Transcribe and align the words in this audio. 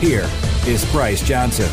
Here 0.00 0.30
is 0.64 0.88
Bryce 0.92 1.20
Johnson. 1.26 1.68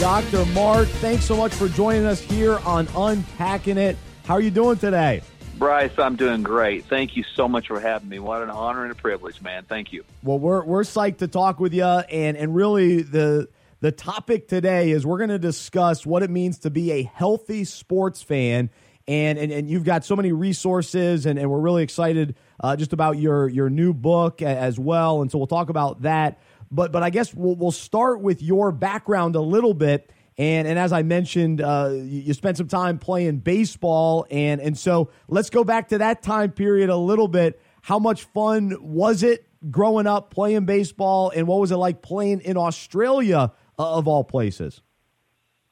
Dr. 0.00 0.44
Mark, 0.46 0.88
thanks 0.88 1.24
so 1.24 1.36
much 1.36 1.54
for 1.54 1.68
joining 1.68 2.06
us 2.06 2.20
here 2.20 2.58
on 2.64 2.88
Unpacking 2.96 3.78
It. 3.78 3.96
How 4.24 4.34
are 4.34 4.40
you 4.40 4.50
doing 4.50 4.78
today? 4.78 5.22
Bryce, 5.58 5.96
I'm 5.96 6.16
doing 6.16 6.42
great. 6.42 6.86
Thank 6.86 7.16
you 7.16 7.22
so 7.36 7.46
much 7.46 7.68
for 7.68 7.78
having 7.78 8.08
me. 8.08 8.18
What 8.18 8.42
an 8.42 8.50
honor 8.50 8.82
and 8.82 8.90
a 8.90 8.96
privilege, 8.96 9.40
man. 9.40 9.62
Thank 9.68 9.92
you. 9.92 10.02
Well, 10.24 10.40
we're 10.40 10.64
we're 10.64 10.82
psyched 10.82 11.18
to 11.18 11.28
talk 11.28 11.60
with 11.60 11.72
you, 11.72 11.84
and 11.84 12.36
and 12.36 12.52
really 12.52 13.02
the 13.02 13.48
the 13.78 13.92
topic 13.92 14.48
today 14.48 14.90
is 14.90 15.06
we're 15.06 15.18
going 15.18 15.30
to 15.30 15.38
discuss 15.38 16.04
what 16.04 16.24
it 16.24 16.30
means 16.30 16.58
to 16.60 16.70
be 16.70 16.90
a 16.90 17.04
healthy 17.04 17.62
sports 17.62 18.22
fan 18.22 18.70
and 19.08 19.38
and, 19.38 19.52
and 19.52 19.68
you've 19.68 19.84
got 19.84 20.04
so 20.04 20.16
many 20.16 20.32
resources, 20.32 21.26
and, 21.26 21.38
and 21.38 21.50
we're 21.50 21.60
really 21.60 21.82
excited 21.82 22.36
uh, 22.62 22.76
just 22.76 22.92
about 22.92 23.18
your 23.18 23.48
your 23.48 23.68
new 23.68 23.92
book 23.92 24.42
as 24.42 24.78
well. 24.78 25.22
And 25.22 25.30
so 25.30 25.38
we'll 25.38 25.46
talk 25.46 25.68
about 25.68 26.02
that. 26.02 26.40
But 26.70 26.92
but 26.92 27.02
I 27.02 27.10
guess 27.10 27.34
we'll, 27.34 27.54
we'll 27.56 27.70
start 27.70 28.20
with 28.20 28.42
your 28.42 28.72
background 28.72 29.36
a 29.36 29.40
little 29.40 29.74
bit. 29.74 30.10
And 30.38 30.66
and 30.66 30.78
as 30.78 30.92
I 30.92 31.02
mentioned, 31.02 31.60
uh, 31.60 31.90
you, 31.92 32.32
spent 32.32 32.56
some 32.56 32.68
time 32.68 32.98
playing 32.98 33.38
baseball, 33.38 34.26
and 34.30 34.60
and 34.60 34.78
so 34.78 35.10
let's 35.28 35.50
go 35.50 35.62
back 35.62 35.88
to 35.88 35.98
that 35.98 36.22
time 36.22 36.52
period 36.52 36.88
a 36.88 36.96
little 36.96 37.28
bit. 37.28 37.60
How 37.82 37.98
much 37.98 38.24
fun 38.24 38.76
was 38.80 39.22
it 39.22 39.46
growing 39.70 40.06
up 40.06 40.30
playing 40.32 40.64
baseball, 40.64 41.30
and 41.34 41.46
what 41.46 41.60
was 41.60 41.70
it 41.70 41.76
like 41.76 42.00
playing 42.00 42.40
in 42.40 42.56
Australia 42.56 43.52
uh, 43.78 43.94
of 43.94 44.08
all 44.08 44.24
places? 44.24 44.80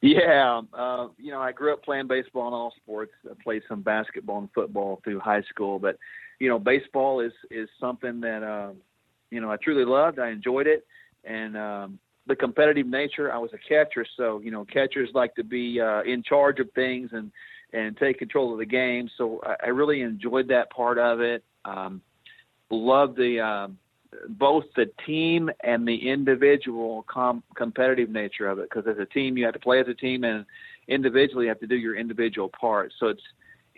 Yeah, 0.03 0.63
uh, 0.73 1.09
you 1.19 1.31
know, 1.31 1.41
I 1.41 1.53
grew 1.53 1.73
up 1.73 1.83
playing 1.83 2.07
baseball 2.07 2.47
and 2.47 2.55
all 2.55 2.73
sports. 2.77 3.13
I 3.31 3.35
played 3.43 3.63
some 3.69 3.83
basketball 3.83 4.39
and 4.39 4.49
football 4.55 5.01
through 5.05 5.21
high 5.21 5.43
school, 5.43 5.79
but 5.79 5.99
you 6.41 6.49
know, 6.49 6.59
baseball 6.59 7.21
is 7.21 7.33
is 7.51 7.69
something 7.79 8.21
that 8.23 8.43
um, 8.43 8.79
you 9.31 9.41
know 9.41 9.51
I 9.53 9.57
truly 9.57 9.85
loved. 9.85 10.19
I 10.19 10.31
enjoyed 10.31 10.67
it, 10.67 10.85
and 11.25 11.57
um, 11.57 11.99
the 12.27 12.35
competitive 12.35 12.87
nature. 12.87 13.33
I 13.33 13.39
was 13.39 13.51
a 13.53 13.59
catcher, 13.59 14.05
so 14.17 14.41
you 14.41 14.51
know, 14.51 14.65
catchers 14.65 15.11
like 15.15 15.35
to 15.37 15.45
be 15.45 15.81
uh, 15.81 16.03
in 16.03 16.23
charge 16.23 16.59
of 16.59 16.73
things 16.73 17.11
and 17.13 17.31
and 17.73 17.97
take 17.97 18.19
control 18.19 18.53
of 18.53 18.59
the 18.59 18.67
game. 18.67 19.09
So 19.17 19.41
I, 19.45 19.67
I 19.67 19.69
really 19.69 20.01
enjoyed 20.01 20.49
that 20.49 20.71
part 20.71 20.99
of 20.99 21.21
it. 21.21 21.45
Um, 21.65 22.01
loved 22.71 23.17
the 23.17 23.41
um, 23.41 23.79
both 24.31 24.65
the 24.77 24.87
team 25.07 25.51
and 25.63 25.87
the 25.87 26.09
individual 26.09 27.05
com- 27.09 27.43
competitive 27.55 28.11
nature 28.11 28.49
of 28.49 28.59
it. 28.59 28.69
Because 28.71 28.87
as 28.91 28.99
a 28.99 29.07
team, 29.07 29.37
you 29.37 29.45
have 29.45 29.55
to 29.55 29.61
play 29.61 29.81
as 29.81 29.89
a 29.89 29.95
team, 29.95 30.25
and 30.25 30.47
individually, 30.89 31.45
you 31.45 31.51
have 31.51 31.61
to 31.61 31.67
do 31.67 31.77
your 31.77 31.97
individual 31.97 32.49
part. 32.49 32.93
So 32.99 33.09
it's 33.09 33.23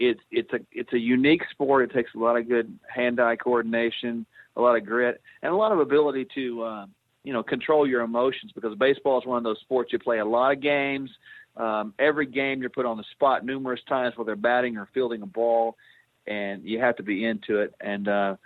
it's 0.02 0.20
it's 0.32 0.52
a 0.52 0.58
it's 0.72 0.92
a 0.92 0.98
unique 0.98 1.42
sport. 1.50 1.88
It 1.88 1.94
takes 1.94 2.10
a 2.14 2.18
lot 2.18 2.36
of 2.36 2.48
good 2.48 2.76
hand-eye 2.92 3.36
coordination, 3.36 4.26
a 4.56 4.60
lot 4.60 4.76
of 4.76 4.84
grit, 4.84 5.22
and 5.42 5.52
a 5.52 5.56
lot 5.56 5.70
of 5.70 5.78
ability 5.78 6.26
to 6.34 6.62
uh, 6.62 6.86
you 7.22 7.32
know 7.32 7.42
control 7.42 7.86
your 7.86 8.02
emotions. 8.02 8.50
Because 8.52 8.76
baseball 8.76 9.20
is 9.20 9.26
one 9.26 9.38
of 9.38 9.44
those 9.44 9.60
sports 9.60 9.92
you 9.92 10.00
play 10.00 10.18
a 10.18 10.24
lot 10.24 10.52
of 10.52 10.60
games. 10.60 11.08
Um, 11.56 11.94
every 11.98 12.26
game 12.26 12.60
you're 12.60 12.70
put 12.70 12.84
on 12.84 12.96
the 12.96 13.04
spot 13.12 13.44
numerous 13.44 13.80
times, 13.88 14.14
whether 14.16 14.34
batting 14.34 14.76
or 14.76 14.88
fielding 14.92 15.22
a 15.22 15.26
ball, 15.26 15.76
and 16.26 16.64
you 16.64 16.80
have 16.80 16.96
to 16.96 17.04
be 17.04 17.24
into 17.24 17.60
it. 17.60 17.72
And 17.80 18.08
uh, 18.08 18.36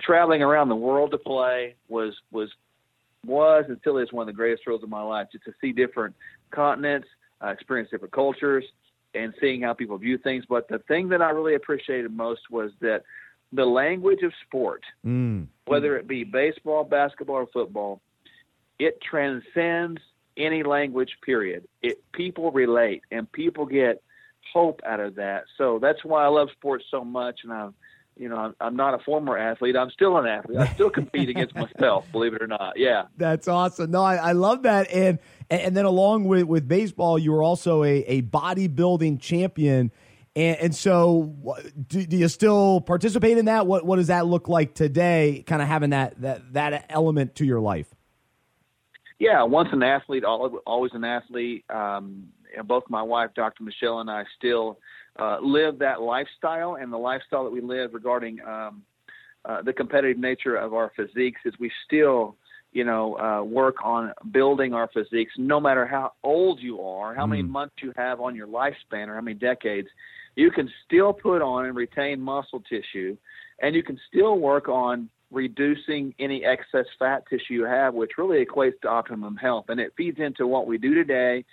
traveling 0.00 0.42
around 0.42 0.70
the 0.70 0.76
world 0.76 1.10
to 1.10 1.18
play 1.18 1.74
was 1.88 2.14
was 2.32 2.48
was 3.26 3.66
and 3.68 3.76
still 3.80 3.98
is 3.98 4.12
one 4.12 4.26
of 4.26 4.34
the 4.34 4.36
greatest 4.36 4.64
thrills 4.64 4.82
of 4.82 4.88
my 4.88 5.02
life. 5.02 5.28
Just 5.30 5.44
to 5.44 5.52
see 5.60 5.72
different 5.72 6.14
continents, 6.52 7.08
uh, 7.44 7.48
experience 7.48 7.90
different 7.90 8.14
cultures, 8.14 8.64
and 9.14 9.32
seeing 9.40 9.62
how 9.62 9.72
people 9.72 9.96
view 9.98 10.18
things. 10.18 10.44
But 10.48 10.68
the 10.68 10.78
thing 10.80 11.08
that 11.10 11.22
I 11.22 11.30
really 11.30 11.54
appreciated 11.54 12.10
most 12.12 12.42
was 12.50 12.70
that 12.80 13.02
the 13.52 13.64
language 13.64 14.22
of 14.22 14.32
sport, 14.46 14.82
mm. 15.04 15.46
whether 15.66 15.96
it 15.96 16.08
be 16.08 16.24
baseball, 16.24 16.84
basketball, 16.84 17.36
or 17.36 17.46
football, 17.52 18.00
it 18.78 19.00
transcends 19.00 20.00
any 20.36 20.62
language. 20.62 21.10
Period. 21.24 21.66
It 21.82 22.02
people 22.12 22.50
relate 22.50 23.02
and 23.10 23.30
people 23.32 23.64
get 23.66 24.02
hope 24.52 24.80
out 24.86 25.00
of 25.00 25.14
that. 25.16 25.44
So 25.58 25.78
that's 25.80 26.04
why 26.04 26.24
I 26.24 26.28
love 26.28 26.48
sports 26.52 26.84
so 26.90 27.04
much, 27.04 27.40
and 27.44 27.52
I 27.52 27.68
you 28.16 28.28
know, 28.28 28.36
I'm, 28.36 28.54
I'm 28.60 28.76
not 28.76 28.94
a 28.94 28.98
former 28.98 29.36
athlete. 29.36 29.76
I'm 29.76 29.90
still 29.90 30.16
an 30.16 30.26
athlete. 30.26 30.58
I 30.58 30.66
still 30.68 30.90
compete 30.90 31.28
against 31.28 31.54
myself, 31.54 32.06
believe 32.12 32.34
it 32.34 32.42
or 32.42 32.46
not. 32.46 32.74
Yeah. 32.76 33.04
That's 33.16 33.48
awesome. 33.48 33.90
No, 33.90 34.02
I, 34.02 34.16
I 34.16 34.32
love 34.32 34.62
that. 34.62 34.90
And 34.90 35.18
and 35.48 35.76
then 35.76 35.84
along 35.84 36.24
with, 36.24 36.44
with 36.44 36.66
baseball, 36.66 37.18
you 37.18 37.32
were 37.32 37.42
also 37.42 37.84
a, 37.84 37.98
a 37.98 38.22
bodybuilding 38.22 39.20
champion. 39.20 39.92
And, 40.34 40.56
and 40.58 40.74
so, 40.74 41.62
do, 41.86 42.04
do 42.04 42.16
you 42.16 42.28
still 42.28 42.80
participate 42.80 43.38
in 43.38 43.44
that? 43.46 43.66
What 43.66 43.86
what 43.86 43.96
does 43.96 44.08
that 44.08 44.26
look 44.26 44.48
like 44.48 44.74
today? 44.74 45.44
Kind 45.46 45.62
of 45.62 45.68
having 45.68 45.90
that 45.90 46.20
that 46.22 46.52
that 46.54 46.86
element 46.90 47.36
to 47.36 47.44
your 47.44 47.60
life. 47.60 47.86
Yeah, 49.18 49.42
once 49.42 49.68
an 49.72 49.82
athlete, 49.82 50.24
always 50.24 50.92
an 50.94 51.04
athlete. 51.04 51.64
Um, 51.70 52.28
both 52.64 52.84
my 52.88 53.02
wife, 53.02 53.30
Dr. 53.34 53.64
Michelle, 53.64 54.00
and 54.00 54.10
I 54.10 54.24
still 54.38 54.78
uh, 55.18 55.38
live 55.42 55.78
that 55.78 56.02
lifestyle 56.02 56.76
and 56.76 56.92
the 56.92 56.98
lifestyle 56.98 57.44
that 57.44 57.50
we 57.50 57.60
live 57.60 57.94
regarding 57.94 58.40
um, 58.46 58.82
uh, 59.44 59.62
the 59.62 59.72
competitive 59.72 60.18
nature 60.18 60.56
of 60.56 60.74
our 60.74 60.92
physiques 60.96 61.40
is 61.44 61.54
we 61.58 61.70
still 61.86 62.36
you 62.72 62.84
know 62.84 63.16
uh, 63.18 63.42
work 63.42 63.76
on 63.84 64.12
building 64.32 64.74
our 64.74 64.88
physiques 64.92 65.32
no 65.38 65.60
matter 65.60 65.86
how 65.86 66.12
old 66.24 66.60
you 66.60 66.80
are 66.80 67.14
how 67.14 67.24
mm. 67.24 67.30
many 67.30 67.42
months 67.42 67.74
you 67.80 67.92
have 67.96 68.20
on 68.20 68.34
your 68.34 68.48
lifespan 68.48 69.08
or 69.08 69.14
how 69.14 69.20
many 69.20 69.36
decades 69.36 69.88
you 70.34 70.50
can 70.50 70.68
still 70.84 71.12
put 71.12 71.40
on 71.40 71.64
and 71.64 71.76
retain 71.76 72.20
muscle 72.20 72.62
tissue 72.68 73.16
and 73.62 73.74
you 73.74 73.82
can 73.82 73.98
still 74.08 74.38
work 74.38 74.68
on 74.68 75.08
reducing 75.30 76.14
any 76.18 76.44
excess 76.44 76.86
fat 76.98 77.24
tissue 77.28 77.54
you 77.54 77.64
have 77.64 77.94
which 77.94 78.12
really 78.16 78.44
equates 78.44 78.80
to 78.80 78.88
optimum 78.88 79.36
health 79.36 79.64
and 79.68 79.80
it 79.80 79.92
feeds 79.96 80.18
into 80.20 80.46
what 80.46 80.66
we 80.66 80.78
do 80.78 80.94
today 80.94 81.44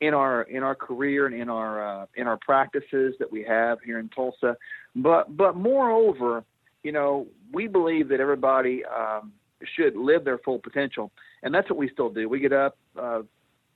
in 0.00 0.14
our 0.14 0.42
in 0.42 0.62
our 0.62 0.74
career 0.74 1.26
and 1.26 1.34
in 1.34 1.48
our 1.48 2.02
uh, 2.02 2.06
in 2.14 2.26
our 2.26 2.36
practices 2.36 3.14
that 3.18 3.30
we 3.30 3.42
have 3.44 3.80
here 3.80 3.98
in 3.98 4.08
Tulsa. 4.08 4.56
But 4.94 5.36
but 5.36 5.56
moreover, 5.56 6.44
you 6.82 6.92
know, 6.92 7.26
we 7.52 7.66
believe 7.66 8.08
that 8.08 8.20
everybody 8.20 8.84
um, 8.84 9.32
should 9.76 9.96
live 9.96 10.24
their 10.24 10.38
full 10.38 10.58
potential, 10.58 11.10
and 11.42 11.54
that's 11.54 11.68
what 11.70 11.78
we 11.78 11.88
still 11.88 12.10
do. 12.10 12.28
We 12.28 12.40
get 12.40 12.52
up. 12.52 12.76
Uh, 12.98 13.22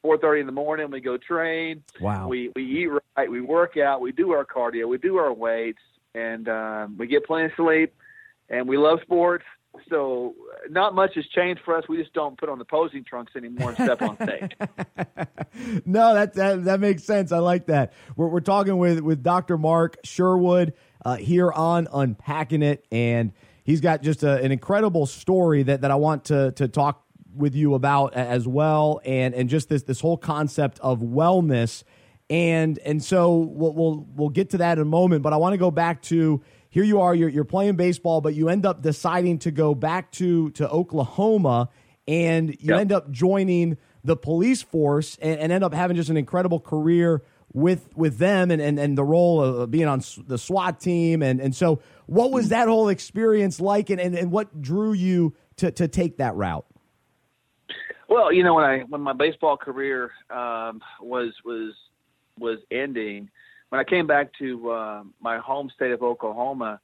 4:30 0.04 0.40
in 0.40 0.46
the 0.46 0.52
morning. 0.52 0.92
We 0.92 1.00
go 1.00 1.16
train. 1.16 1.82
Wow. 2.00 2.28
We 2.28 2.52
we 2.54 2.64
eat 2.64 2.88
right. 3.16 3.28
We 3.28 3.40
work 3.40 3.76
out. 3.76 4.00
We 4.00 4.12
do 4.12 4.30
our 4.30 4.44
cardio. 4.44 4.86
We 4.88 4.96
do 4.96 5.16
our 5.16 5.32
weights, 5.32 5.82
and 6.14 6.48
um, 6.48 6.96
we 6.96 7.08
get 7.08 7.26
plenty 7.26 7.46
of 7.46 7.52
sleep. 7.56 7.92
And 8.48 8.68
we 8.68 8.76
love 8.76 9.00
sports 9.02 9.44
so 9.88 10.34
not 10.70 10.94
much 10.94 11.14
has 11.14 11.26
changed 11.26 11.60
for 11.64 11.76
us. 11.76 11.84
We 11.88 11.96
just 11.96 12.12
don't 12.12 12.38
put 12.38 12.48
on 12.48 12.58
the 12.58 12.64
posing 12.64 13.04
trunks 13.04 13.32
anymore 13.36 13.70
and 13.70 13.76
step 13.76 14.02
on 14.02 14.16
stage. 14.16 14.52
no, 15.86 16.14
that, 16.14 16.34
that 16.34 16.64
that 16.64 16.80
makes 16.80 17.04
sense. 17.04 17.32
I 17.32 17.38
like 17.38 17.66
that. 17.66 17.92
We're 18.16 18.28
we're 18.28 18.40
talking 18.40 18.78
with 18.78 19.00
with 19.00 19.22
Dr. 19.22 19.58
Mark 19.58 19.96
Sherwood 20.04 20.74
uh, 21.04 21.16
here 21.16 21.52
on 21.52 21.88
Unpacking 21.92 22.62
It, 22.62 22.86
and 22.90 23.32
he's 23.64 23.80
got 23.80 24.02
just 24.02 24.22
a, 24.22 24.42
an 24.42 24.52
incredible 24.52 25.06
story 25.06 25.62
that 25.64 25.82
that 25.82 25.90
I 25.90 25.96
want 25.96 26.24
to 26.26 26.52
to 26.52 26.68
talk 26.68 27.04
with 27.34 27.54
you 27.54 27.74
about 27.74 28.14
as 28.14 28.48
well, 28.48 29.00
and 29.04 29.34
and 29.34 29.48
just 29.48 29.68
this 29.68 29.84
this 29.84 30.00
whole 30.00 30.16
concept 30.16 30.78
of 30.80 31.00
wellness, 31.00 31.84
and 32.28 32.78
and 32.80 33.02
so 33.02 33.36
we'll 33.36 33.72
we'll, 33.72 34.06
we'll 34.14 34.28
get 34.28 34.50
to 34.50 34.58
that 34.58 34.78
in 34.78 34.82
a 34.82 34.86
moment. 34.86 35.22
But 35.22 35.32
I 35.32 35.36
want 35.36 35.54
to 35.54 35.58
go 35.58 35.70
back 35.70 36.02
to 36.02 36.42
here 36.70 36.84
you 36.84 37.00
are, 37.00 37.14
you're, 37.14 37.28
you're 37.28 37.44
playing 37.44 37.76
baseball, 37.76 38.20
but 38.20 38.34
you 38.34 38.48
end 38.48 38.66
up 38.66 38.82
deciding 38.82 39.38
to 39.40 39.50
go 39.50 39.74
back 39.74 40.12
to, 40.12 40.50
to 40.50 40.68
Oklahoma 40.68 41.68
and 42.06 42.50
you 42.50 42.72
yep. 42.72 42.80
end 42.80 42.92
up 42.92 43.10
joining 43.10 43.76
the 44.04 44.16
police 44.16 44.62
force 44.62 45.18
and, 45.20 45.38
and, 45.40 45.52
end 45.52 45.64
up 45.64 45.74
having 45.74 45.96
just 45.96 46.08
an 46.08 46.16
incredible 46.16 46.60
career 46.60 47.22
with 47.52 47.96
with 47.96 48.18
them 48.18 48.50
and, 48.50 48.60
and, 48.60 48.78
and 48.78 48.96
the 48.96 49.04
role 49.04 49.42
of 49.42 49.70
being 49.70 49.86
on 49.86 50.02
the 50.26 50.38
SWAT 50.38 50.80
team. 50.80 51.22
And, 51.22 51.40
and 51.40 51.54
so, 51.54 51.80
what 52.06 52.30
was 52.30 52.50
that 52.50 52.68
whole 52.68 52.88
experience 52.88 53.60
like 53.60 53.90
and, 53.90 54.00
and, 54.00 54.14
and 54.14 54.30
what 54.30 54.62
drew 54.62 54.92
you 54.92 55.34
to, 55.56 55.70
to 55.72 55.88
take 55.88 56.18
that 56.18 56.34
route? 56.34 56.66
Well, 58.08 58.32
you 58.32 58.42
know, 58.42 58.54
when 58.54 58.64
I 58.64 58.78
when 58.88 59.00
my 59.00 59.12
baseball 59.12 59.56
career 59.56 60.10
um, 60.30 60.80
was 61.00 61.32
was 61.44 61.74
was 62.38 62.58
ending, 62.70 63.28
when 63.70 63.80
I 63.80 63.84
came 63.84 64.06
back 64.06 64.32
to 64.38 64.70
uh, 64.70 65.02
my 65.20 65.38
home 65.38 65.70
state 65.74 65.92
of 65.92 66.02
Oklahoma, 66.02 66.80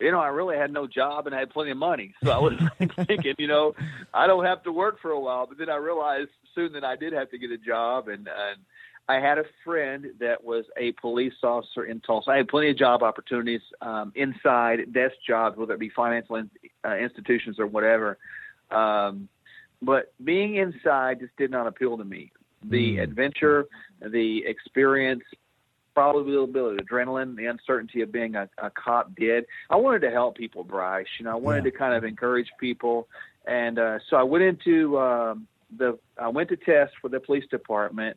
you 0.00 0.10
know, 0.10 0.20
I 0.20 0.28
really 0.28 0.56
had 0.56 0.72
no 0.72 0.86
job 0.86 1.26
and 1.26 1.34
I 1.34 1.38
had 1.38 1.50
plenty 1.50 1.70
of 1.70 1.76
money. 1.76 2.14
So 2.22 2.30
I 2.30 2.38
was 2.38 2.54
thinking, 3.06 3.34
you 3.38 3.46
know, 3.46 3.74
I 4.12 4.26
don't 4.26 4.44
have 4.44 4.62
to 4.64 4.72
work 4.72 5.00
for 5.00 5.10
a 5.10 5.20
while. 5.20 5.46
But 5.46 5.58
then 5.58 5.68
I 5.68 5.76
realized 5.76 6.30
soon 6.54 6.72
that 6.72 6.84
I 6.84 6.96
did 6.96 7.12
have 7.12 7.30
to 7.30 7.38
get 7.38 7.50
a 7.50 7.58
job. 7.58 8.08
And, 8.08 8.28
and 8.28 8.60
I 9.08 9.16
had 9.16 9.38
a 9.38 9.44
friend 9.64 10.06
that 10.18 10.42
was 10.42 10.64
a 10.76 10.92
police 10.92 11.34
officer 11.42 11.84
in 11.84 12.00
Tulsa. 12.00 12.30
I 12.30 12.36
had 12.38 12.48
plenty 12.48 12.70
of 12.70 12.78
job 12.78 13.02
opportunities 13.02 13.60
um, 13.82 14.12
inside 14.14 14.92
desk 14.92 15.14
jobs, 15.26 15.56
whether 15.56 15.74
it 15.74 15.80
be 15.80 15.90
financial 15.90 16.36
in, 16.36 16.50
uh, 16.84 16.96
institutions 16.96 17.58
or 17.58 17.66
whatever. 17.66 18.18
Um, 18.70 19.28
but 19.80 20.12
being 20.24 20.56
inside 20.56 21.20
just 21.20 21.36
did 21.36 21.50
not 21.50 21.66
appeal 21.66 21.98
to 21.98 22.04
me. 22.04 22.32
The 22.64 22.96
mm. 22.96 23.02
adventure, 23.02 23.66
the 24.00 24.44
experience, 24.46 25.22
probably 25.94 26.22
a 26.22 26.40
little 26.40 26.46
bit 26.46 26.64
of 26.64 26.86
adrenaline, 26.86 27.36
the 27.36 27.46
uncertainty 27.46 28.02
of 28.02 28.12
being 28.12 28.34
a, 28.34 28.48
a 28.58 28.70
cop 28.70 29.14
did. 29.14 29.44
I 29.70 29.76
wanted 29.76 30.00
to 30.00 30.10
help 30.10 30.36
people, 30.36 30.64
Bryce. 30.64 31.06
You 31.18 31.24
know, 31.24 31.32
I 31.32 31.36
wanted 31.36 31.64
yeah. 31.64 31.70
to 31.70 31.78
kind 31.78 31.94
of 31.94 32.04
encourage 32.04 32.48
people, 32.60 33.08
and 33.46 33.78
uh, 33.78 33.98
so 34.10 34.16
I 34.16 34.22
went 34.22 34.44
into 34.44 34.98
um, 34.98 35.46
the 35.78 35.98
I 36.18 36.28
went 36.28 36.48
to 36.50 36.56
test 36.56 36.92
for 37.00 37.08
the 37.08 37.20
police 37.20 37.44
department 37.50 38.16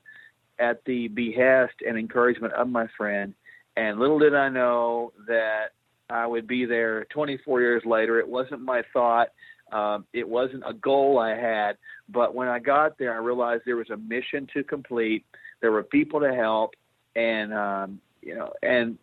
at 0.60 0.84
the 0.86 1.08
behest 1.10 1.76
and 1.88 1.98
encouragement 1.98 2.54
of 2.54 2.68
my 2.68 2.88
friend. 2.98 3.34
And 3.76 4.00
little 4.00 4.20
did 4.20 4.34
I 4.34 4.50
know 4.50 5.14
that 5.28 5.68
I 6.10 6.26
would 6.26 6.48
be 6.48 6.66
there 6.66 7.06
24 7.06 7.62
years 7.62 7.84
later. 7.86 8.20
It 8.20 8.28
wasn't 8.28 8.62
my 8.62 8.82
thought. 8.92 9.30
Um, 9.72 10.06
it 10.14 10.28
wasn't 10.28 10.64
a 10.66 10.74
goal 10.74 11.20
I 11.20 11.36
had, 11.36 11.78
but 12.10 12.34
when 12.34 12.48
I 12.48 12.58
got 12.58 12.98
there, 12.98 13.14
I 13.14 13.18
realized 13.18 13.64
there 13.66 13.76
was 13.76 13.90
a 13.90 13.98
mission 13.98 14.48
to 14.54 14.64
complete. 14.64 15.26
There 15.62 15.72
were 15.74 15.84
people 15.84 16.22
to 16.22 16.34
help, 16.34 16.72
and 17.18 17.54
um, 17.54 18.00
you 18.22 18.36
know, 18.36 18.54
and 18.62 18.98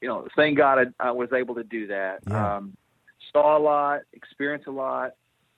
you 0.00 0.08
know, 0.08 0.26
thank 0.34 0.56
God 0.58 0.78
I, 0.78 1.08
I 1.08 1.10
was 1.12 1.28
able 1.32 1.54
to 1.54 1.64
do 1.64 1.86
that. 1.88 2.20
Yeah. 2.26 2.56
Um, 2.56 2.76
saw 3.32 3.56
a 3.56 3.62
lot, 3.62 4.00
experienced 4.12 4.66
a 4.66 4.70
lot, 4.72 5.12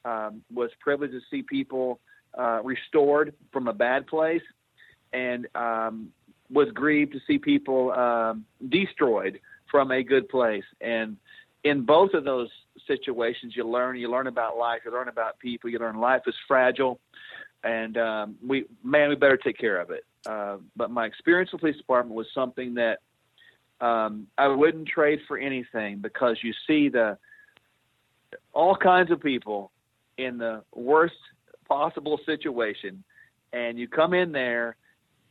um, 0.04 0.42
was 0.52 0.70
privileged 0.80 1.14
to 1.14 1.20
see 1.30 1.42
people 1.42 2.00
uh, 2.36 2.60
restored 2.62 3.34
from 3.52 3.68
a 3.68 3.72
bad 3.72 4.06
place, 4.06 4.42
and 5.12 5.46
um, 5.54 6.08
was 6.50 6.68
grieved 6.74 7.12
to 7.12 7.20
see 7.26 7.38
people 7.38 7.92
um, 7.92 8.44
destroyed 8.68 9.40
from 9.70 9.90
a 9.90 10.02
good 10.02 10.28
place. 10.28 10.64
And 10.80 11.16
in 11.64 11.84
both 11.84 12.14
of 12.14 12.24
those 12.24 12.48
situations, 12.86 13.54
you 13.56 13.68
learn. 13.68 13.96
You 13.96 14.10
learn 14.10 14.26
about 14.26 14.56
life. 14.56 14.80
You 14.84 14.92
learn 14.92 15.08
about 15.08 15.38
people. 15.38 15.70
You 15.70 15.78
learn 15.78 15.98
life 15.98 16.22
is 16.26 16.34
fragile, 16.48 17.00
and 17.62 17.96
um, 17.96 18.36
we 18.46 18.64
man, 18.82 19.08
we 19.08 19.14
better 19.14 19.36
take 19.36 19.58
care 19.58 19.80
of 19.80 19.90
it. 19.90 20.04
Uh, 20.26 20.56
but 20.75 20.90
my 20.90 21.06
experience 21.06 21.52
with 21.52 21.61
the 21.61 21.67
police 21.67 21.78
department 21.78 22.17
was 22.17 22.26
something 22.34 22.75
that 22.75 22.99
um, 23.81 24.26
I 24.37 24.49
wouldn't 24.49 24.88
trade 24.88 25.20
for 25.28 25.38
anything 25.38 25.99
because 25.99 26.38
you 26.43 26.52
see 26.67 26.88
the 26.88 27.19
all 28.52 28.76
kinds 28.76 29.11
of 29.11 29.20
people 29.20 29.70
in 30.19 30.38
the 30.38 30.62
worst 30.75 31.14
possible 31.69 32.19
situation, 32.25 33.05
and 33.52 33.78
you 33.78 33.87
come 33.87 34.14
in 34.14 34.32
there 34.32 34.76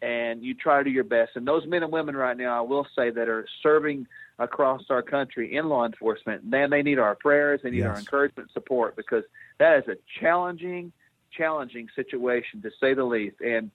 and 0.01 0.43
you 0.43 0.53
try 0.53 0.77
to 0.77 0.83
do 0.83 0.89
your 0.89 1.03
best. 1.03 1.31
And 1.35 1.47
those 1.47 1.65
men 1.65 1.81
and 1.81 1.91
women 1.91 2.15
right 2.15 2.37
now, 2.37 2.57
I 2.57 2.61
will 2.61 2.85
say, 2.95 3.09
that 3.09 3.27
are 3.27 3.47
serving 3.63 4.07
across 4.37 4.83
our 4.89 5.01
country 5.01 5.55
in 5.55 5.67
law 5.67 5.85
enforcement, 5.85 6.45
man, 6.45 6.69
they 6.69 6.83
need 6.83 6.99
our 6.99 7.15
prayers, 7.15 7.61
they 7.63 7.71
need 7.71 7.79
yes. 7.79 7.87
our 7.87 7.97
encouragement, 7.97 8.51
support, 8.53 8.95
because 8.95 9.23
that 9.57 9.79
is 9.79 9.87
a 9.87 9.95
challenging, 10.19 10.91
challenging 11.31 11.87
situation 11.95 12.61
to 12.61 12.69
say 12.79 12.93
the 12.93 13.03
least. 13.03 13.37
And 13.41 13.71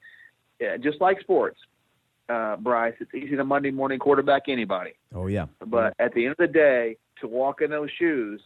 just 0.83 1.01
like 1.01 1.21
sports, 1.21 1.59
uh, 2.29 2.57
Bryce, 2.57 2.95
it's 3.01 3.15
easy 3.15 3.37
to 3.37 3.45
Monday 3.45 3.71
morning 3.71 3.99
quarterback 3.99 4.43
anybody. 4.49 4.93
Oh 5.15 5.27
yeah. 5.27 5.47
But 5.65 5.95
at 5.99 6.15
the 6.15 6.25
end 6.25 6.33
of 6.33 6.39
the 6.39 6.47
day, 6.47 6.97
to 7.21 7.29
walk 7.29 7.61
in 7.61 7.71
those 7.71 7.91
shoes 7.99 8.41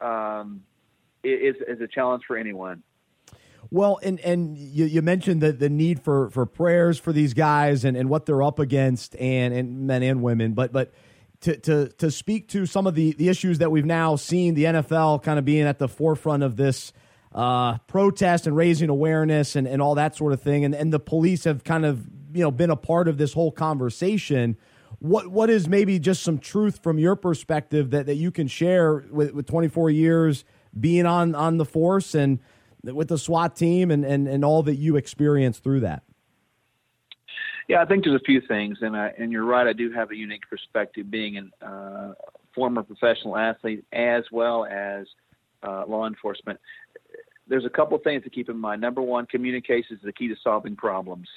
um, 0.00 0.62
is 1.24 1.56
is 1.66 1.80
a 1.80 1.88
challenge 1.88 2.24
for 2.26 2.36
anyone. 2.36 2.82
Well, 3.70 3.98
and 4.02 4.20
and 4.20 4.56
you, 4.56 4.84
you 4.84 5.02
mentioned 5.02 5.40
the, 5.40 5.52
the 5.52 5.68
need 5.68 6.00
for, 6.00 6.30
for 6.30 6.46
prayers 6.46 6.98
for 6.98 7.12
these 7.12 7.34
guys 7.34 7.84
and, 7.84 7.96
and 7.96 8.08
what 8.08 8.26
they're 8.26 8.42
up 8.42 8.58
against 8.58 9.16
and, 9.16 9.52
and 9.52 9.86
men 9.86 10.02
and 10.02 10.22
women, 10.22 10.52
but 10.52 10.72
but 10.72 10.92
to, 11.40 11.56
to 11.56 11.88
to 11.88 12.10
speak 12.10 12.48
to 12.48 12.66
some 12.66 12.86
of 12.86 12.94
the, 12.94 13.12
the 13.14 13.28
issues 13.28 13.58
that 13.58 13.70
we've 13.70 13.84
now 13.84 14.16
seen 14.16 14.54
the 14.54 14.64
NFL 14.64 15.22
kind 15.22 15.38
of 15.38 15.44
being 15.44 15.66
at 15.66 15.78
the 15.78 15.88
forefront 15.88 16.42
of 16.42 16.56
this 16.56 16.92
uh, 17.36 17.76
protest 17.86 18.46
and 18.46 18.56
raising 18.56 18.88
awareness 18.88 19.56
and, 19.56 19.68
and 19.68 19.82
all 19.82 19.94
that 19.94 20.16
sort 20.16 20.32
of 20.32 20.40
thing, 20.40 20.64
and, 20.64 20.74
and 20.74 20.92
the 20.92 20.98
police 20.98 21.44
have 21.44 21.62
kind 21.64 21.84
of 21.84 22.06
you 22.32 22.42
know 22.42 22.50
been 22.50 22.70
a 22.70 22.76
part 22.76 23.08
of 23.08 23.18
this 23.18 23.34
whole 23.34 23.52
conversation. 23.52 24.56
What 24.98 25.28
what 25.28 25.50
is 25.50 25.68
maybe 25.68 25.98
just 25.98 26.22
some 26.22 26.38
truth 26.38 26.82
from 26.82 26.98
your 26.98 27.14
perspective 27.14 27.90
that, 27.90 28.06
that 28.06 28.14
you 28.14 28.30
can 28.30 28.48
share 28.48 29.04
with, 29.10 29.32
with 29.34 29.46
24 29.46 29.90
years 29.90 30.44
being 30.78 31.04
on 31.04 31.34
on 31.34 31.58
the 31.58 31.66
force 31.66 32.14
and 32.14 32.40
with 32.82 33.08
the 33.08 33.18
SWAT 33.18 33.54
team 33.54 33.90
and, 33.90 34.04
and, 34.04 34.28
and 34.28 34.44
all 34.44 34.62
that 34.62 34.76
you 34.76 34.96
experienced 34.96 35.62
through 35.62 35.80
that? 35.80 36.04
Yeah, 37.68 37.82
I 37.82 37.84
think 37.84 38.04
there's 38.04 38.20
a 38.20 38.24
few 38.24 38.40
things, 38.40 38.78
and 38.80 38.96
I, 38.96 39.12
and 39.18 39.32
you're 39.32 39.44
right. 39.44 39.66
I 39.66 39.72
do 39.72 39.90
have 39.90 40.12
a 40.12 40.16
unique 40.16 40.48
perspective, 40.48 41.10
being 41.10 41.50
a 41.60 41.66
uh, 41.66 42.14
former 42.54 42.84
professional 42.84 43.36
athlete 43.36 43.84
as 43.92 44.22
well 44.30 44.64
as 44.64 45.06
uh, 45.64 45.84
law 45.86 46.06
enforcement. 46.06 46.60
There's 47.48 47.64
a 47.64 47.70
couple 47.70 47.96
things 47.98 48.24
to 48.24 48.30
keep 48.30 48.48
in 48.48 48.58
mind. 48.58 48.80
Number 48.80 49.02
one, 49.02 49.26
communication 49.26 49.96
is 49.96 50.02
the 50.02 50.12
key 50.12 50.28
to 50.28 50.36
solving 50.42 50.76
problems. 50.76 51.28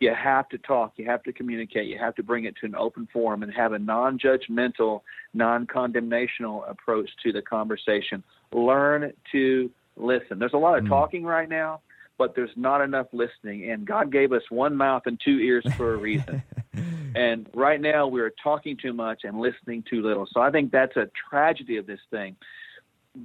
You 0.00 0.14
have 0.14 0.48
to 0.50 0.58
talk, 0.58 0.92
you 0.96 1.06
have 1.06 1.24
to 1.24 1.32
communicate, 1.32 1.88
you 1.88 1.98
have 1.98 2.14
to 2.16 2.22
bring 2.22 2.44
it 2.44 2.54
to 2.60 2.66
an 2.66 2.76
open 2.76 3.08
forum 3.12 3.42
and 3.42 3.52
have 3.52 3.72
a 3.72 3.78
non-judgmental, 3.78 5.00
non-condemnational 5.34 6.70
approach 6.70 7.10
to 7.24 7.32
the 7.32 7.42
conversation. 7.42 8.22
Learn 8.52 9.12
to 9.32 9.70
listen. 9.96 10.38
There's 10.38 10.52
a 10.52 10.58
lot 10.58 10.78
of 10.78 10.84
mm. 10.84 10.88
talking 10.88 11.24
right 11.24 11.48
now, 11.48 11.80
but 12.16 12.36
there's 12.36 12.50
not 12.54 12.80
enough 12.80 13.08
listening. 13.12 13.70
And 13.72 13.84
God 13.84 14.12
gave 14.12 14.32
us 14.32 14.42
one 14.50 14.76
mouth 14.76 15.02
and 15.06 15.20
two 15.24 15.38
ears 15.40 15.64
for 15.76 15.94
a 15.94 15.96
reason. 15.96 16.42
and 17.16 17.48
right 17.52 17.80
now 17.80 18.06
we're 18.06 18.32
talking 18.42 18.76
too 18.76 18.92
much 18.92 19.22
and 19.24 19.40
listening 19.40 19.82
too 19.90 20.02
little. 20.02 20.28
So 20.32 20.40
I 20.40 20.52
think 20.52 20.70
that's 20.70 20.96
a 20.96 21.10
tragedy 21.28 21.76
of 21.76 21.86
this 21.86 22.00
thing. 22.12 22.36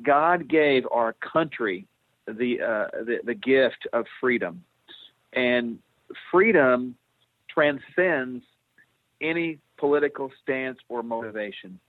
God 0.02 0.48
gave 0.48 0.86
our 0.92 1.14
country 1.14 1.86
the 2.26 2.62
uh, 2.62 3.04
the, 3.04 3.20
the 3.24 3.34
gift 3.34 3.88
of 3.94 4.06
freedom, 4.20 4.64
and 5.34 5.80
freedom 6.32 6.96
transcends 7.50 8.44
any 9.22 9.60
political 9.78 10.32
stance 10.44 10.78
or 10.90 11.04
motivation 11.04 11.80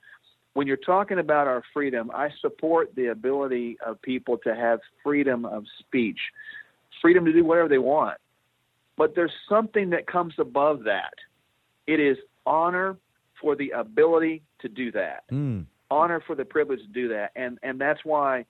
when 0.54 0.68
you're 0.68 0.76
talking 0.76 1.18
about 1.18 1.46
our 1.46 1.62
freedom, 1.72 2.10
I 2.14 2.30
support 2.40 2.94
the 2.94 3.06
ability 3.08 3.76
of 3.84 4.00
people 4.02 4.38
to 4.38 4.54
have 4.54 4.80
freedom 5.02 5.44
of 5.44 5.64
speech, 5.80 6.18
freedom 7.02 7.24
to 7.24 7.32
do 7.32 7.44
whatever 7.44 7.68
they 7.68 7.78
want. 7.78 8.18
But 8.96 9.14
there's 9.16 9.32
something 9.48 9.90
that 9.90 10.06
comes 10.06 10.34
above 10.38 10.84
that. 10.84 11.14
It 11.86 11.98
is 12.00 12.16
honor 12.46 12.96
for 13.40 13.56
the 13.56 13.70
ability 13.70 14.42
to 14.60 14.68
do 14.68 14.92
that, 14.92 15.24
mm. 15.30 15.66
honor 15.90 16.22
for 16.24 16.36
the 16.36 16.44
privilege 16.44 16.80
to 16.80 16.86
do 16.86 17.08
that, 17.08 17.32
and 17.34 17.58
and 17.62 17.80
that's 17.80 18.00
why, 18.04 18.46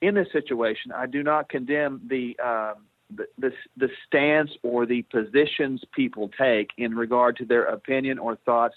in 0.00 0.14
this 0.14 0.28
situation, 0.32 0.92
I 0.92 1.06
do 1.06 1.22
not 1.22 1.48
condemn 1.48 2.02
the. 2.08 2.36
Uh, 2.42 2.74
the, 3.08 3.26
the, 3.38 3.52
the 3.76 3.88
stance 4.04 4.50
or 4.64 4.84
the 4.84 5.02
positions 5.02 5.80
people 5.94 6.28
take 6.36 6.70
in 6.76 6.92
regard 6.96 7.36
to 7.36 7.44
their 7.44 7.66
opinion 7.66 8.18
or 8.18 8.34
thoughts 8.34 8.74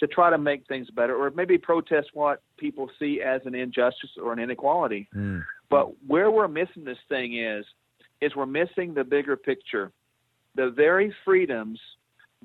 to 0.00 0.06
try 0.06 0.30
to 0.30 0.38
make 0.38 0.66
things 0.66 0.90
better 0.90 1.14
or 1.16 1.30
maybe 1.30 1.56
protest 1.56 2.08
what 2.12 2.42
people 2.58 2.90
see 2.98 3.22
as 3.22 3.40
an 3.44 3.54
injustice 3.54 4.10
or 4.22 4.32
an 4.32 4.38
inequality. 4.38 5.08
Mm. 5.14 5.44
But 5.70 5.92
where 6.06 6.30
we're 6.30 6.48
missing 6.48 6.84
this 6.84 6.98
thing 7.08 7.38
is 7.38 7.64
is 8.20 8.36
we're 8.36 8.46
missing 8.46 8.92
the 8.92 9.04
bigger 9.04 9.36
picture. 9.36 9.92
The 10.56 10.70
very 10.70 11.14
freedoms 11.24 11.80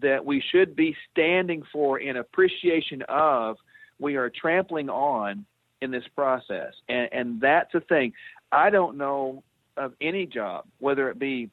that 0.01 0.23
we 0.23 0.43
should 0.51 0.75
be 0.75 0.95
standing 1.11 1.63
for 1.71 1.99
in 1.99 2.17
appreciation 2.17 3.01
of, 3.09 3.57
we 3.99 4.15
are 4.15 4.29
trampling 4.29 4.89
on 4.89 5.45
in 5.85 5.91
this 5.91 6.03
process. 6.15 6.73
And, 6.89 7.09
and 7.13 7.41
that's 7.41 7.71
the 7.71 7.79
thing. 7.79 8.11
I 8.51 8.69
don't 8.69 8.97
know 8.97 9.43
of 9.77 9.93
any 10.01 10.25
job, 10.25 10.65
whether 10.79 11.09
it 11.09 11.17
be 11.17 11.49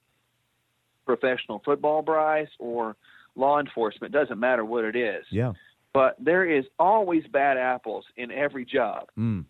professional 1.06 1.62
football, 1.64 2.02
Bryce, 2.02 2.48
or 2.58 2.96
law 3.36 3.60
enforcement, 3.60 4.12
doesn't 4.12 4.38
matter 4.38 4.64
what 4.64 4.84
it 4.84 4.96
is. 4.96 5.24
Yeah 5.30 5.52
but 5.92 6.16
there 6.18 6.44
is 6.44 6.64
always 6.78 7.24
bad 7.32 7.56
apples 7.58 8.04
in 8.16 8.30
every 8.30 8.64
job. 8.64 9.08
Mm. 9.18 9.44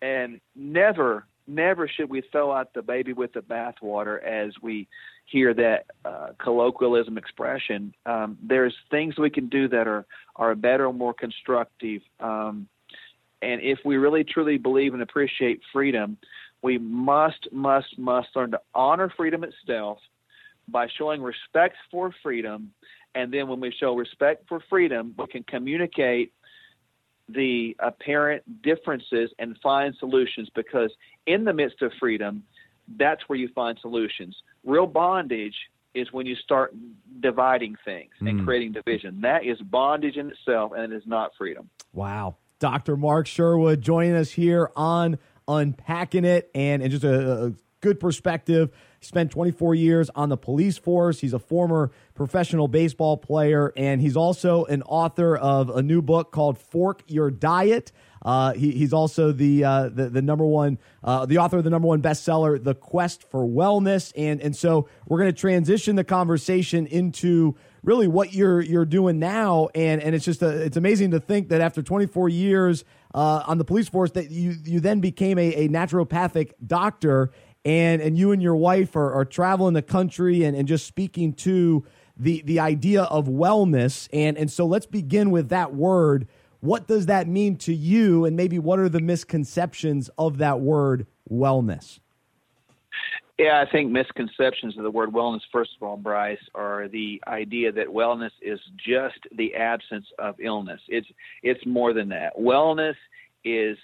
And 0.00 0.40
never, 0.56 1.26
never 1.46 1.88
should 1.88 2.08
we 2.08 2.22
throw 2.32 2.52
out 2.52 2.72
the 2.74 2.82
baby 2.82 3.12
with 3.12 3.32
the 3.32 3.40
bathwater 3.40 4.22
as 4.22 4.52
we 4.62 4.88
hear 5.26 5.54
that 5.54 5.86
uh, 6.04 6.28
colloquialism 6.38 7.18
expression. 7.18 7.94
Um, 8.06 8.38
there's 8.42 8.74
things 8.90 9.18
we 9.18 9.30
can 9.30 9.48
do 9.48 9.68
that 9.68 9.86
are, 9.86 10.04
are 10.36 10.54
better 10.54 10.92
more 10.92 11.14
constructive. 11.14 12.02
Um, 12.20 12.68
and 13.42 13.60
if 13.60 13.78
we 13.84 13.96
really 13.96 14.24
truly 14.24 14.56
believe 14.56 14.94
and 14.94 15.02
appreciate 15.02 15.60
freedom, 15.72 16.16
we 16.62 16.78
must, 16.78 17.48
must, 17.52 17.98
must 17.98 18.28
learn 18.36 18.52
to 18.52 18.60
honor 18.74 19.12
freedom 19.16 19.44
itself 19.44 19.98
by 20.68 20.86
showing 20.96 21.20
respect 21.20 21.76
for 21.90 22.14
freedom 22.22 22.72
and 23.14 23.32
then 23.32 23.48
when 23.48 23.60
we 23.60 23.72
show 23.78 23.94
respect 23.94 24.48
for 24.48 24.62
freedom, 24.70 25.14
we 25.18 25.26
can 25.26 25.42
communicate 25.44 26.32
the 27.28 27.76
apparent 27.78 28.62
differences 28.62 29.30
and 29.38 29.56
find 29.62 29.94
solutions 29.98 30.48
because 30.54 30.90
in 31.26 31.44
the 31.44 31.52
midst 31.52 31.82
of 31.82 31.92
freedom, 32.00 32.42
that's 32.98 33.22
where 33.28 33.38
you 33.38 33.48
find 33.54 33.78
solutions. 33.80 34.36
Real 34.64 34.86
bondage 34.86 35.54
is 35.94 36.12
when 36.12 36.26
you 36.26 36.34
start 36.36 36.74
dividing 37.20 37.76
things 37.84 38.10
mm. 38.20 38.30
and 38.30 38.44
creating 38.44 38.72
division. 38.72 39.20
That 39.20 39.44
is 39.44 39.58
bondage 39.60 40.16
in 40.16 40.30
itself 40.30 40.72
and 40.74 40.92
it 40.92 40.96
is 40.96 41.06
not 41.06 41.32
freedom. 41.36 41.68
Wow. 41.92 42.36
Dr. 42.62 42.96
Mark 42.96 43.26
Sherwood 43.26 43.80
joining 43.80 44.14
us 44.14 44.30
here 44.30 44.70
on 44.76 45.18
Unpacking 45.48 46.24
It 46.24 46.48
and, 46.54 46.80
and 46.80 46.92
just 46.92 47.02
a, 47.02 47.46
a 47.46 47.52
good 47.80 47.98
perspective. 47.98 48.70
Spent 49.00 49.32
24 49.32 49.74
years 49.74 50.10
on 50.14 50.28
the 50.28 50.36
police 50.36 50.78
force. 50.78 51.18
He's 51.18 51.32
a 51.32 51.40
former 51.40 51.90
professional 52.14 52.68
baseball 52.68 53.16
player, 53.16 53.72
and 53.76 54.00
he's 54.00 54.16
also 54.16 54.64
an 54.66 54.82
author 54.84 55.36
of 55.36 55.70
a 55.70 55.82
new 55.82 56.02
book 56.02 56.30
called 56.30 56.56
Fork 56.56 57.02
Your 57.08 57.32
Diet. 57.32 57.90
Uh, 58.24 58.52
he, 58.52 58.70
he's 58.70 58.92
also 58.92 59.32
the, 59.32 59.64
uh, 59.64 59.88
the, 59.88 60.08
the 60.08 60.22
number 60.22 60.46
one 60.46 60.78
uh, 61.02 61.26
the 61.26 61.38
author 61.38 61.58
of 61.58 61.64
the 61.64 61.70
number 61.70 61.88
one 61.88 62.00
bestseller, 62.00 62.62
The 62.62 62.76
Quest 62.76 63.28
for 63.28 63.44
Wellness, 63.44 64.12
and 64.16 64.40
and 64.40 64.54
so 64.54 64.88
we're 65.08 65.18
going 65.18 65.34
to 65.34 65.36
transition 65.36 65.96
the 65.96 66.04
conversation 66.04 66.86
into 66.86 67.56
really 67.82 68.06
what 68.06 68.32
you're 68.32 68.60
you're 68.60 68.84
doing 68.84 69.18
now, 69.18 69.68
and 69.74 70.02
and 70.02 70.14
it's 70.14 70.24
just 70.24 70.42
a, 70.42 70.48
it's 70.48 70.76
amazing 70.76 71.10
to 71.12 71.20
think 71.20 71.48
that 71.48 71.60
after 71.60 71.82
24 71.82 72.28
years 72.28 72.84
uh, 73.14 73.42
on 73.46 73.58
the 73.58 73.64
police 73.64 73.88
force 73.88 74.12
that 74.12 74.30
you 74.30 74.54
you 74.64 74.80
then 74.80 75.00
became 75.00 75.38
a, 75.38 75.54
a 75.54 75.68
naturopathic 75.68 76.52
doctor. 76.64 77.30
And 77.64 78.02
and 78.02 78.18
you 78.18 78.32
and 78.32 78.42
your 78.42 78.56
wife 78.56 78.96
are, 78.96 79.12
are 79.12 79.24
traveling 79.24 79.74
the 79.74 79.82
country 79.82 80.42
and, 80.42 80.56
and 80.56 80.66
just 80.66 80.84
speaking 80.84 81.32
to 81.34 81.86
the 82.16 82.42
the 82.44 82.58
idea 82.58 83.04
of 83.04 83.26
wellness. 83.26 84.08
And 84.12 84.36
and 84.36 84.50
so 84.50 84.66
let's 84.66 84.86
begin 84.86 85.30
with 85.30 85.48
that 85.50 85.72
word. 85.72 86.26
What 86.58 86.88
does 86.88 87.06
that 87.06 87.28
mean 87.28 87.56
to 87.58 87.72
you? 87.72 88.24
And 88.24 88.36
maybe 88.36 88.58
what 88.58 88.80
are 88.80 88.88
the 88.88 89.00
misconceptions 89.00 90.10
of 90.18 90.38
that 90.38 90.60
word 90.60 91.06
wellness 91.30 92.00
yeah, 93.42 93.64
I 93.66 93.70
think 93.70 93.90
misconceptions 93.90 94.76
of 94.76 94.84
the 94.84 94.90
word 94.90 95.10
wellness, 95.10 95.40
first 95.50 95.72
of 95.76 95.82
all, 95.82 95.96
Bryce, 95.96 96.38
are 96.54 96.86
the 96.88 97.20
idea 97.26 97.72
that 97.72 97.88
wellness 97.88 98.30
is 98.40 98.60
just 98.76 99.18
the 99.36 99.54
absence 99.56 100.06
of 100.18 100.36
illness. 100.38 100.80
It's 100.88 101.08
it's 101.42 101.64
more 101.66 101.92
than 101.92 102.08
that. 102.10 102.30
Wellness 102.38 102.94
is 103.44 103.76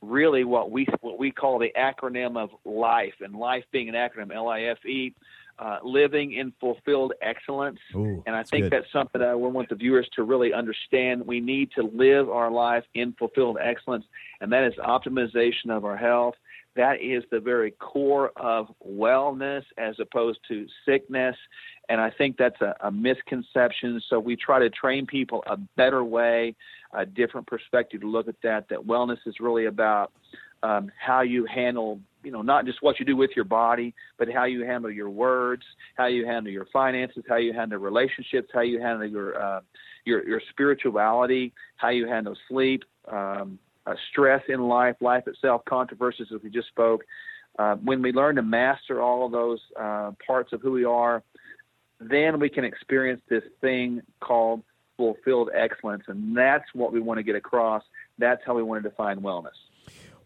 really 0.00 0.44
what 0.44 0.70
we 0.70 0.86
what 1.00 1.18
we 1.18 1.30
call 1.30 1.58
the 1.58 1.72
acronym 1.76 2.36
of 2.36 2.50
life, 2.64 3.14
and 3.20 3.34
life 3.34 3.64
being 3.72 3.88
an 3.88 3.94
acronym 3.94 4.34
L 4.34 4.48
I 4.48 4.62
F 4.62 4.84
E, 4.86 5.12
uh, 5.58 5.78
living 5.82 6.32
in 6.32 6.52
fulfilled 6.58 7.12
excellence. 7.20 7.80
Ooh, 7.94 8.22
and 8.26 8.34
I 8.34 8.42
think 8.42 8.64
good. 8.64 8.72
that's 8.72 8.92
something 8.92 9.20
that 9.20 9.28
I 9.28 9.34
want 9.34 9.68
the 9.68 9.74
viewers 9.74 10.08
to 10.16 10.22
really 10.22 10.52
understand. 10.52 11.26
We 11.26 11.40
need 11.40 11.70
to 11.72 11.82
live 11.82 12.30
our 12.30 12.50
life 12.50 12.84
in 12.94 13.12
fulfilled 13.18 13.58
excellence, 13.60 14.06
and 14.40 14.50
that 14.52 14.64
is 14.64 14.74
optimization 14.76 15.70
of 15.70 15.84
our 15.84 15.96
health. 15.96 16.36
That 16.78 17.02
is 17.02 17.24
the 17.32 17.40
very 17.40 17.72
core 17.72 18.30
of 18.36 18.68
wellness 18.88 19.64
as 19.78 19.96
opposed 19.98 20.38
to 20.46 20.64
sickness. 20.86 21.34
And 21.88 22.00
I 22.00 22.08
think 22.08 22.36
that's 22.38 22.60
a, 22.60 22.72
a 22.82 22.92
misconception. 22.92 24.00
So 24.08 24.20
we 24.20 24.36
try 24.36 24.60
to 24.60 24.70
train 24.70 25.04
people 25.04 25.42
a 25.48 25.56
better 25.56 26.04
way, 26.04 26.54
a 26.92 27.04
different 27.04 27.48
perspective 27.48 28.02
to 28.02 28.06
look 28.06 28.28
at 28.28 28.36
that. 28.44 28.68
That 28.68 28.78
wellness 28.78 29.18
is 29.26 29.40
really 29.40 29.66
about 29.66 30.12
um, 30.62 30.92
how 31.04 31.22
you 31.22 31.46
handle 31.46 31.98
you 32.22 32.30
know 32.30 32.42
not 32.42 32.64
just 32.64 32.80
what 32.80 32.98
you 32.98 33.04
do 33.04 33.16
with 33.16 33.30
your 33.36 33.44
body 33.44 33.94
but 34.18 34.28
how 34.28 34.44
you 34.44 34.64
handle 34.64 34.90
your 34.90 35.08
words 35.08 35.62
how 35.96 36.06
you 36.06 36.26
handle 36.26 36.52
your 36.52 36.66
finances 36.72 37.22
how 37.28 37.36
you 37.36 37.52
handle 37.52 37.78
relationships 37.78 38.48
how 38.52 38.60
you 38.60 38.80
handle 38.80 39.08
your 39.08 39.40
uh, 39.40 39.60
your 40.04 40.26
your 40.26 40.42
spirituality 40.50 41.52
how 41.76 41.90
you 41.90 42.08
handle 42.08 42.36
sleep 42.48 42.82
um, 43.06 43.56
uh, 43.88 43.94
stress 44.10 44.42
in 44.48 44.60
life 44.68 44.96
life 45.00 45.26
itself 45.26 45.62
controversies 45.68 46.28
as 46.34 46.42
we 46.42 46.50
just 46.50 46.68
spoke. 46.68 47.04
Uh, 47.58 47.74
when 47.76 48.02
we 48.02 48.12
learn 48.12 48.36
to 48.36 48.42
master 48.42 49.02
all 49.02 49.26
of 49.26 49.32
those 49.32 49.58
uh, 49.78 50.12
parts 50.26 50.52
of 50.52 50.60
who 50.60 50.72
we 50.72 50.84
are 50.84 51.22
then 52.00 52.38
we 52.38 52.48
can 52.48 52.64
experience 52.64 53.20
this 53.28 53.42
thing 53.60 54.02
called 54.20 54.62
fulfilled 54.96 55.50
excellence. 55.54 56.04
And 56.08 56.36
that's 56.36 56.64
what 56.74 56.92
we 56.92 57.00
want 57.00 57.18
to 57.18 57.22
get 57.22 57.36
across. 57.36 57.82
That's 58.18 58.40
how 58.44 58.54
we 58.54 58.62
want 58.62 58.82
to 58.82 58.88
define 58.88 59.20
wellness. 59.20 59.56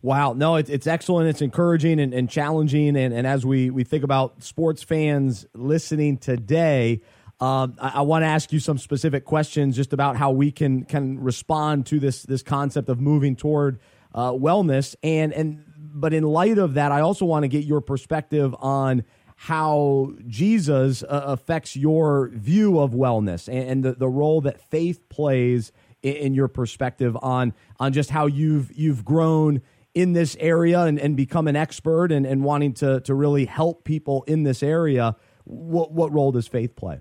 Wow, 0.01 0.33
no, 0.33 0.57
it's 0.57 0.69
it's 0.69 0.89
excellent. 0.89 1.29
It's 1.29 1.43
encouraging 1.43 2.01
and, 2.01 2.13
and 2.13 2.29
challenging. 2.29 2.97
And, 2.97 3.15
and 3.15 3.25
as 3.25 3.47
we, 3.47 3.71
we 3.71 3.85
think 3.85 4.03
about 4.03 4.43
sports 4.43 4.83
fans 4.83 5.47
listening 5.55 6.19
today, 6.19 7.03
um, 7.43 7.75
I, 7.81 7.89
I 7.97 8.01
want 8.03 8.23
to 8.23 8.29
ask 8.29 8.53
you 8.53 8.61
some 8.61 8.79
specific 8.79 9.25
questions 9.25 9.75
just 9.75 9.93
about 9.93 10.17
how 10.17 10.31
we 10.31 10.53
can 10.53 10.85
can 10.85 11.19
respond 11.19 11.87
to 11.87 11.99
this 11.99 12.23
this 12.23 12.41
concept 12.41 12.89
of 12.89 13.01
moving 13.01 13.35
toward 13.35 13.81
uh, 14.15 14.31
wellness. 14.31 14.95
And 15.03 15.33
and 15.33 15.65
but 15.77 16.15
in 16.15 16.23
light 16.23 16.59
of 16.59 16.75
that, 16.75 16.93
I 16.93 17.01
also 17.01 17.25
want 17.25 17.43
to 17.43 17.49
get 17.49 17.65
your 17.65 17.81
perspective 17.81 18.55
on 18.61 19.03
how 19.35 20.13
Jesus 20.29 21.03
uh, 21.03 21.07
affects 21.27 21.75
your 21.75 22.29
view 22.29 22.79
of 22.79 22.93
wellness 22.93 23.49
and, 23.49 23.69
and 23.69 23.85
the, 23.85 23.95
the 23.95 24.09
role 24.09 24.41
that 24.43 24.61
faith 24.71 25.09
plays 25.09 25.73
in, 26.01 26.15
in 26.15 26.35
your 26.35 26.47
perspective 26.47 27.17
on 27.23 27.55
on 27.81 27.93
just 27.93 28.11
how 28.11 28.27
you've 28.27 28.71
you've 28.73 29.05
grown 29.05 29.63
in 29.95 30.13
this 30.13 30.37
area 30.39 30.83
and, 30.83 31.01
and 31.01 31.17
become 31.17 31.49
an 31.49 31.57
expert 31.57 32.13
and, 32.13 32.25
and 32.25 32.45
wanting 32.45 32.73
to, 32.73 33.01
to 33.01 33.15
really 33.15 33.47
help 33.47 33.83
people 33.83 34.23
in 34.29 34.45
this 34.45 34.63
area, 34.63 35.17
what, 35.45 35.93
what 35.93 36.13
role 36.13 36.31
does 36.31 36.47
faith 36.47 36.77
play? 36.77 37.01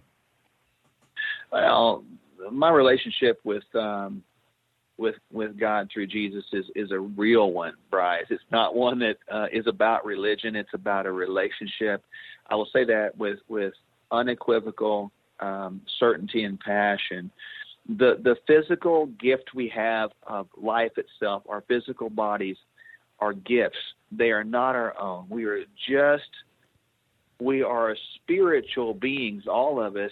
Well, 1.51 2.03
my 2.51 2.69
relationship 2.69 3.39
with 3.43 3.63
um, 3.75 4.23
with 4.97 5.15
with 5.31 5.59
God 5.59 5.89
through 5.93 6.07
Jesus 6.07 6.43
is 6.53 6.65
is 6.75 6.91
a 6.91 6.99
real 6.99 7.51
one, 7.51 7.73
Bryce. 7.89 8.25
It's 8.29 8.43
not 8.51 8.75
one 8.75 8.99
that 8.99 9.17
uh, 9.31 9.47
is 9.51 9.67
about 9.67 10.05
religion. 10.05 10.55
It's 10.55 10.73
about 10.73 11.05
a 11.05 11.11
relationship. 11.11 12.03
I 12.49 12.55
will 12.55 12.69
say 12.71 12.85
that 12.85 13.17
with 13.17 13.39
with 13.47 13.73
unequivocal 14.11 15.11
um, 15.39 15.81
certainty 15.99 16.43
and 16.43 16.59
passion. 16.59 17.31
The 17.97 18.19
the 18.23 18.35
physical 18.47 19.07
gift 19.19 19.55
we 19.55 19.67
have 19.69 20.11
of 20.27 20.47
life 20.55 20.91
itself, 20.97 21.43
our 21.49 21.63
physical 21.67 22.09
bodies, 22.09 22.57
are 23.19 23.33
gifts. 23.33 23.77
They 24.11 24.31
are 24.31 24.43
not 24.43 24.75
our 24.75 24.99
own. 24.99 25.25
We 25.29 25.45
are 25.45 25.63
just, 25.89 26.29
we 27.39 27.63
are 27.63 27.95
spiritual 28.15 28.93
beings, 28.93 29.43
all 29.47 29.81
of 29.81 29.95
us, 29.95 30.11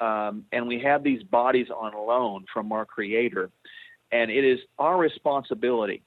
um, 0.00 0.44
and 0.52 0.66
we 0.66 0.80
have 0.80 1.02
these 1.02 1.22
bodies 1.22 1.68
on 1.70 1.92
loan 1.94 2.44
from 2.52 2.72
our 2.72 2.84
Creator. 2.84 3.50
And 4.10 4.30
it 4.30 4.44
is 4.44 4.58
our 4.78 4.98
responsibility. 4.98 6.02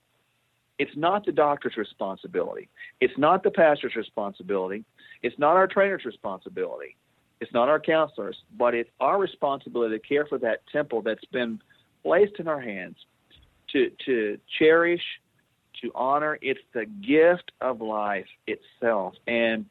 It's 0.77 0.95
not 0.95 1.25
the 1.25 1.31
doctor's 1.31 1.77
responsibility. 1.77 2.69
It's 2.99 3.17
not 3.17 3.43
the 3.43 3.51
pastor's 3.51 3.95
responsibility. 3.95 4.83
It's 5.23 5.39
not 5.39 5.55
our 5.55 5.67
trainer's 5.67 6.05
responsibility. 6.05 6.95
It's 7.41 7.53
not 7.53 7.69
our 7.69 7.79
counselors, 7.79 8.37
but 8.57 8.73
it's 8.73 8.89
our 8.99 9.17
responsibility 9.17 9.97
to 9.97 10.07
care 10.07 10.25
for 10.25 10.37
that 10.39 10.61
temple 10.71 11.01
that's 11.01 11.25
been 11.25 11.61
placed 12.03 12.39
in 12.39 12.47
our 12.47 12.61
hands, 12.61 12.97
to, 13.71 13.91
to 14.05 14.37
cherish, 14.59 15.01
to 15.81 15.91
honor. 15.95 16.37
It's 16.41 16.59
the 16.73 16.85
gift 16.85 17.51
of 17.61 17.81
life 17.81 18.27
itself. 18.47 19.15
And 19.27 19.65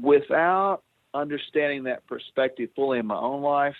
without 0.00 0.82
understanding 1.14 1.84
that 1.84 2.06
perspective 2.06 2.70
fully 2.74 2.98
in 2.98 3.06
my 3.06 3.16
own 3.16 3.42
life, 3.42 3.76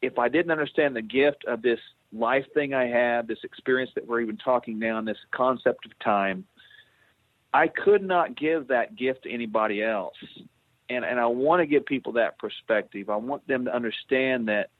if 0.00 0.18
I 0.18 0.28
didn't 0.28 0.50
understand 0.50 0.96
the 0.96 1.02
gift 1.02 1.44
of 1.46 1.62
this 1.62 1.78
life 2.12 2.44
thing 2.54 2.74
I 2.74 2.86
have, 2.86 3.26
this 3.26 3.38
experience 3.44 3.90
that 3.94 4.06
we're 4.06 4.20
even 4.20 4.36
talking 4.36 4.78
now, 4.78 4.98
and 4.98 5.06
this 5.06 5.18
concept 5.30 5.86
of 5.86 5.98
time, 6.00 6.44
I 7.54 7.68
could 7.68 8.02
not 8.02 8.36
give 8.36 8.68
that 8.68 8.96
gift 8.96 9.24
to 9.24 9.30
anybody 9.30 9.82
else. 9.82 10.16
And 10.88 11.04
and 11.04 11.18
I 11.20 11.26
want 11.26 11.60
to 11.60 11.66
give 11.66 11.86
people 11.86 12.12
that 12.14 12.38
perspective. 12.38 13.08
I 13.08 13.16
want 13.16 13.46
them 13.46 13.64
to 13.66 13.74
understand 13.74 14.48
that 14.48 14.70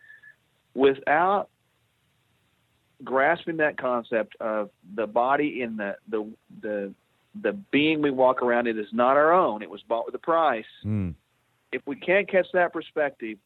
without 0.75 1.49
grasping 3.05 3.59
that 3.59 3.77
concept 3.77 4.37
of 4.41 4.71
the 4.95 5.07
body 5.07 5.63
in 5.63 5.77
the 5.77 5.97
the 6.09 6.31
the 6.61 6.95
the 7.41 7.53
being 7.53 8.03
we 8.03 8.11
walk 8.11 8.43
around 8.43 8.67
in 8.67 8.79
is 8.79 8.93
not 8.93 9.17
our 9.17 9.33
own. 9.33 9.63
It 9.63 9.71
was 9.71 9.83
bought 9.83 10.07
with 10.07 10.15
a 10.15 10.19
price. 10.19 10.65
Mm. 10.85 11.15
If 11.73 11.83
we 11.87 11.97
can't 11.97 12.31
catch 12.31 12.47
that 12.53 12.73
perspective, 12.73 13.39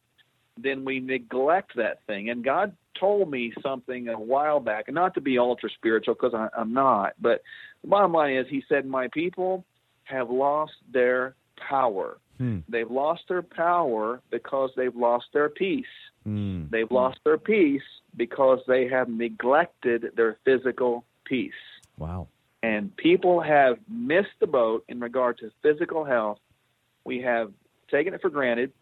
then 0.57 0.83
we 0.83 0.99
neglect 0.99 1.75
that 1.75 1.99
thing. 2.07 2.29
And 2.29 2.43
God 2.43 2.75
told 2.99 3.29
me 3.29 3.53
something 3.61 4.09
a 4.09 4.19
while 4.19 4.59
back, 4.59 4.85
and 4.87 4.95
not 4.95 5.13
to 5.13 5.21
be 5.21 5.37
ultra 5.37 5.69
spiritual 5.69 6.15
because 6.15 6.33
I'm 6.57 6.73
not, 6.73 7.13
but 7.21 7.41
the 7.81 7.87
bottom 7.87 8.11
line 8.11 8.35
is, 8.35 8.47
He 8.49 8.63
said, 8.67 8.85
"My 8.85 9.07
people 9.09 9.63
have 10.03 10.29
lost 10.29 10.73
their 10.91 11.35
power. 11.57 12.17
Hmm. 12.37 12.59
They've 12.69 12.89
lost 12.89 13.23
their 13.27 13.41
power 13.41 14.21
because 14.29 14.71
they've 14.75 14.95
lost 14.95 15.25
their 15.33 15.49
peace. 15.49 15.85
Hmm. 16.23 16.65
They've 16.69 16.91
lost 16.91 17.19
their 17.23 17.37
peace 17.37 17.81
because 18.15 18.59
they 18.67 18.87
have 18.87 19.09
neglected 19.09 20.11
their 20.15 20.37
physical 20.45 21.03
peace. 21.25 21.51
Wow. 21.97 22.27
And 22.67 22.95
people 22.97 23.39
have 23.39 23.77
missed 23.89 24.37
the 24.41 24.47
boat 24.47 24.83
in 24.89 24.99
regard 24.99 25.37
to 25.37 25.51
physical 25.63 26.03
health. 26.03 26.39
We 27.05 27.21
have 27.21 27.53
taken 27.89 28.13
it 28.13 28.21
for 28.21 28.29
granted 28.29 28.73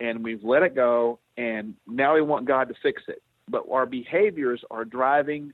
and 0.00 0.22
we've 0.22 0.44
let 0.44 0.62
it 0.62 0.74
go 0.74 1.18
and 1.38 1.74
now 1.86 2.12
we 2.14 2.20
want 2.20 2.44
God 2.44 2.68
to 2.68 2.74
fix 2.82 3.02
it. 3.08 3.22
but 3.48 3.64
our 3.70 3.86
behaviors 3.86 4.62
are 4.70 4.84
driving 4.84 5.52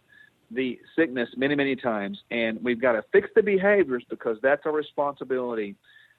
the 0.50 0.78
sickness 0.96 1.28
many, 1.36 1.54
many 1.54 1.76
times. 1.76 2.18
And 2.32 2.58
we've 2.64 2.80
got 2.80 2.92
to 2.92 3.04
fix 3.12 3.28
the 3.36 3.42
behaviors 3.42 4.02
because 4.10 4.38
that's 4.42 4.66
our 4.66 4.72
responsibility. 4.72 5.76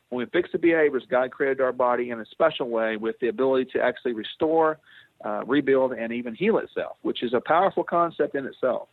When 0.09 0.25
we 0.25 0.29
fix 0.31 0.49
the 0.53 0.59
behaviors, 0.59 1.03
God 1.09 1.29
created 1.31 1.59
our 1.59 1.73
body 1.73 2.11
in 2.11 2.21
a 2.21 2.25
special 2.27 2.69
way 2.69 2.95
with 2.95 3.19
the 3.19 3.27
ability 3.27 3.71
to 3.73 3.81
actually 3.81 4.13
restore, 4.13 4.79
uh, 5.25 5.43
rebuild, 5.45 5.91
and 5.91 6.13
even 6.13 6.33
heal 6.35 6.57
itself, 6.59 6.95
which 7.01 7.21
is 7.21 7.33
a 7.33 7.41
powerful 7.41 7.83
concept 7.83 8.35
in 8.35 8.45
itself. 8.45 8.87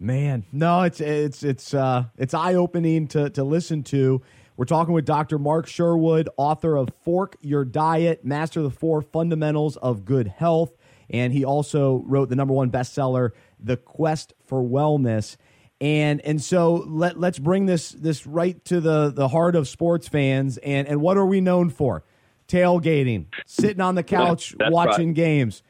Man, 0.00 0.44
no, 0.52 0.82
it's 0.82 1.00
it's 1.00 1.42
it's 1.42 1.74
uh, 1.74 2.04
it's 2.16 2.32
eye 2.32 2.54
opening 2.54 3.08
to 3.08 3.30
to 3.30 3.42
listen 3.42 3.82
to. 3.84 4.22
We're 4.56 4.64
talking 4.64 4.94
with 4.94 5.04
Dr. 5.04 5.40
Mark 5.40 5.66
Sherwood, 5.66 6.28
author 6.36 6.76
of 6.76 6.90
Fork 7.02 7.36
Your 7.40 7.64
Diet, 7.64 8.24
Master 8.24 8.62
the 8.62 8.70
Four 8.70 9.02
Fundamentals 9.02 9.76
of 9.76 10.04
Good 10.04 10.28
Health, 10.28 10.76
and 11.10 11.32
he 11.32 11.44
also 11.44 12.04
wrote 12.06 12.28
the 12.28 12.36
number 12.36 12.54
one 12.54 12.70
bestseller, 12.70 13.30
The 13.58 13.76
Quest 13.76 14.34
for 14.46 14.62
Wellness. 14.62 15.36
And 15.80 16.20
and 16.20 16.40
so 16.40 16.74
let 16.86 17.18
let's 17.18 17.40
bring 17.40 17.66
this 17.66 17.90
this 17.90 18.24
right 18.24 18.64
to 18.66 18.80
the 18.80 19.10
the 19.10 19.26
heart 19.26 19.56
of 19.56 19.66
sports 19.66 20.06
fans. 20.06 20.58
And 20.58 20.86
and 20.86 21.00
what 21.00 21.16
are 21.16 21.26
we 21.26 21.40
known 21.40 21.70
for? 21.70 22.04
Tailgating, 22.46 23.26
sitting 23.46 23.80
on 23.80 23.96
the 23.96 24.04
couch 24.04 24.54
watching 24.60 25.08
right. 25.08 25.16
games. 25.16 25.64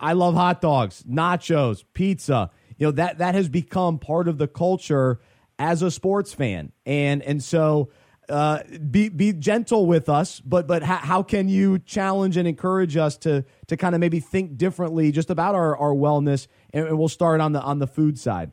I 0.00 0.12
love 0.12 0.34
hot 0.34 0.60
dogs, 0.60 1.02
nachos, 1.02 1.82
pizza 1.94 2.50
you 2.82 2.88
know 2.88 2.92
that 2.92 3.18
that 3.18 3.36
has 3.36 3.48
become 3.48 4.00
part 4.00 4.26
of 4.26 4.38
the 4.38 4.48
culture 4.48 5.20
as 5.56 5.82
a 5.82 5.90
sports 5.90 6.34
fan, 6.34 6.72
and 6.84 7.22
and 7.22 7.42
so. 7.42 7.90
Uh, 8.28 8.62
be 8.90 9.08
be 9.08 9.32
gentle 9.32 9.84
with 9.84 10.08
us, 10.08 10.40
but 10.40 10.66
but 10.66 10.82
how, 10.82 10.96
how 10.96 11.22
can 11.22 11.48
you 11.48 11.78
challenge 11.80 12.36
and 12.36 12.46
encourage 12.46 12.96
us 12.96 13.16
to 13.16 13.44
to 13.66 13.76
kind 13.76 13.94
of 13.96 14.00
maybe 14.00 14.20
think 14.20 14.56
differently 14.56 15.10
just 15.10 15.28
about 15.28 15.56
our, 15.56 15.76
our 15.76 15.92
wellness? 15.92 16.46
And, 16.72 16.86
and 16.86 16.98
we'll 16.98 17.08
start 17.08 17.40
on 17.40 17.52
the 17.52 17.60
on 17.60 17.80
the 17.80 17.88
food 17.88 18.18
side. 18.18 18.52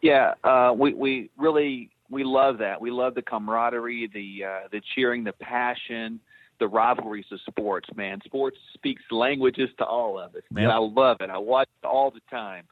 Yeah, 0.00 0.34
uh, 0.44 0.72
we 0.74 0.94
we 0.94 1.30
really 1.36 1.90
we 2.08 2.22
love 2.22 2.58
that. 2.58 2.80
We 2.80 2.90
love 2.92 3.16
the 3.16 3.22
camaraderie, 3.22 4.08
the 4.14 4.44
uh, 4.44 4.68
the 4.70 4.80
cheering, 4.94 5.24
the 5.24 5.32
passion, 5.32 6.20
the 6.58 6.68
rivalries 6.68 7.26
of 7.32 7.40
sports. 7.46 7.88
Man, 7.94 8.20
sports 8.24 8.56
speaks 8.74 9.02
languages 9.10 9.68
to 9.78 9.84
all 9.84 10.18
of 10.18 10.34
us. 10.34 10.42
Man, 10.50 10.64
yep. 10.64 10.72
I 10.72 10.78
love 10.78 11.18
it. 11.20 11.28
I 11.28 11.38
watch 11.38 11.68
it 11.82 11.86
all 11.86 12.10
the 12.10 12.20
time. 12.30 12.64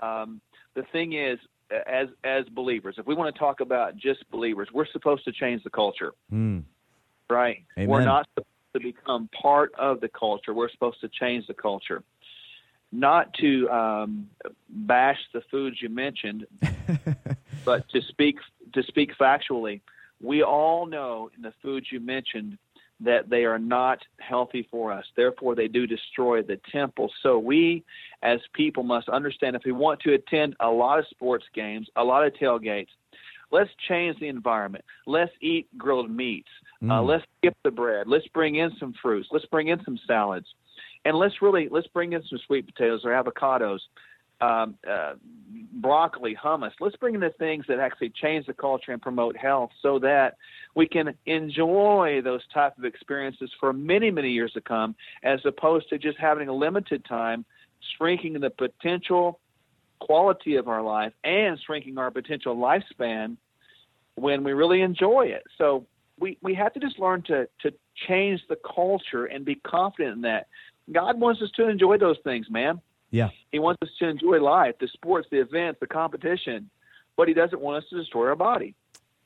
Um, 0.00 0.40
the 0.74 0.82
thing 0.92 1.14
is, 1.14 1.38
as 1.70 2.08
as 2.24 2.44
believers, 2.46 2.96
if 2.98 3.06
we 3.06 3.14
want 3.14 3.34
to 3.34 3.38
talk 3.38 3.60
about 3.60 3.96
just 3.96 4.28
believers, 4.30 4.68
we're 4.72 4.86
supposed 4.86 5.24
to 5.24 5.32
change 5.32 5.62
the 5.64 5.70
culture, 5.70 6.12
mm. 6.32 6.62
right? 7.28 7.64
Amen. 7.76 7.88
We're 7.88 8.04
not 8.04 8.26
supposed 8.34 8.48
to 8.74 8.80
become 8.80 9.28
part 9.40 9.72
of 9.78 10.00
the 10.00 10.08
culture. 10.08 10.54
We're 10.54 10.70
supposed 10.70 11.00
to 11.00 11.08
change 11.08 11.46
the 11.46 11.54
culture, 11.54 12.02
not 12.92 13.34
to 13.34 13.68
um, 13.70 14.30
bash 14.68 15.18
the 15.34 15.42
foods 15.50 15.76
you 15.80 15.88
mentioned, 15.88 16.46
but 17.64 17.88
to 17.90 18.00
speak 18.02 18.36
to 18.74 18.82
speak 18.84 19.12
factually. 19.18 19.80
We 20.20 20.42
all 20.42 20.86
know 20.86 21.30
in 21.36 21.42
the 21.42 21.52
foods 21.62 21.86
you 21.92 22.00
mentioned 22.00 22.58
that 23.00 23.30
they 23.30 23.44
are 23.44 23.58
not 23.58 23.98
healthy 24.18 24.66
for 24.70 24.92
us. 24.92 25.04
Therefore, 25.16 25.54
they 25.54 25.68
do 25.68 25.86
destroy 25.86 26.42
the 26.42 26.60
temple. 26.72 27.10
So, 27.22 27.38
we 27.38 27.84
as 28.22 28.40
people 28.54 28.82
must 28.82 29.08
understand 29.08 29.56
if 29.56 29.62
we 29.64 29.72
want 29.72 30.00
to 30.00 30.14
attend 30.14 30.56
a 30.60 30.68
lot 30.68 30.98
of 30.98 31.06
sports 31.10 31.44
games, 31.54 31.88
a 31.96 32.02
lot 32.02 32.26
of 32.26 32.32
tailgates, 32.34 32.88
let's 33.50 33.70
change 33.88 34.18
the 34.20 34.28
environment. 34.28 34.84
Let's 35.06 35.32
eat 35.40 35.66
grilled 35.78 36.10
meats. 36.10 36.48
Uh, 36.82 36.86
mm. 36.86 36.92
Uh, 36.92 37.02
let's 37.02 37.24
skip 37.38 37.56
the 37.64 37.70
bread. 37.70 38.06
Let's 38.06 38.26
bring 38.28 38.56
in 38.56 38.70
some 38.78 38.94
fruits. 39.00 39.28
Let's 39.30 39.46
bring 39.46 39.68
in 39.68 39.82
some 39.84 39.98
salads. 40.06 40.46
And 41.04 41.16
let's 41.16 41.40
really 41.40 41.68
let's 41.70 41.86
bring 41.88 42.12
in 42.12 42.22
some 42.28 42.38
sweet 42.46 42.66
potatoes 42.66 43.02
or 43.04 43.10
avocados 43.10 43.78
um, 44.40 44.76
uh, 44.88 45.14
broccoli, 45.72 46.36
hummus. 46.36 46.72
Let's 46.80 46.96
bring 46.96 47.14
in 47.14 47.20
the 47.20 47.30
things 47.38 47.64
that 47.68 47.78
actually 47.78 48.10
change 48.10 48.46
the 48.46 48.52
culture 48.52 48.92
and 48.92 49.00
promote 49.00 49.36
health 49.36 49.70
so 49.82 49.98
that 50.00 50.36
we 50.74 50.86
can 50.86 51.14
enjoy 51.26 52.20
those 52.22 52.42
type 52.52 52.78
of 52.78 52.84
experiences 52.84 53.50
for 53.58 53.72
many, 53.72 54.10
many 54.10 54.30
years 54.30 54.52
to 54.52 54.60
come, 54.60 54.94
as 55.22 55.40
opposed 55.44 55.88
to 55.90 55.98
just 55.98 56.18
having 56.18 56.48
a 56.48 56.52
limited 56.52 57.04
time, 57.04 57.44
shrinking 57.96 58.34
the 58.34 58.50
potential 58.50 59.40
quality 60.00 60.56
of 60.56 60.68
our 60.68 60.82
life 60.82 61.12
and 61.24 61.58
shrinking 61.66 61.98
our 61.98 62.10
potential 62.10 62.56
lifespan 62.56 63.36
when 64.14 64.44
we 64.44 64.52
really 64.52 64.82
enjoy 64.82 65.22
it. 65.26 65.42
So 65.56 65.86
we, 66.18 66.38
we 66.42 66.54
have 66.54 66.72
to 66.74 66.80
just 66.80 66.98
learn 66.98 67.22
to, 67.22 67.48
to 67.62 67.72
change 68.08 68.40
the 68.48 68.58
culture 68.74 69.26
and 69.26 69.44
be 69.44 69.56
confident 69.56 70.16
in 70.16 70.22
that. 70.22 70.46
God 70.92 71.20
wants 71.20 71.42
us 71.42 71.50
to 71.56 71.68
enjoy 71.68 71.98
those 71.98 72.16
things, 72.24 72.46
man. 72.50 72.80
Yeah. 73.10 73.30
He 73.52 73.58
wants 73.58 73.80
us 73.82 73.88
to 74.00 74.08
enjoy 74.08 74.40
life, 74.40 74.74
the 74.80 74.88
sports, 74.88 75.28
the 75.30 75.40
events, 75.40 75.80
the 75.80 75.86
competition, 75.86 76.70
but 77.16 77.28
he 77.28 77.34
doesn't 77.34 77.60
want 77.60 77.82
us 77.82 77.90
to 77.90 77.98
destroy 77.98 78.28
our 78.28 78.36
body. 78.36 78.74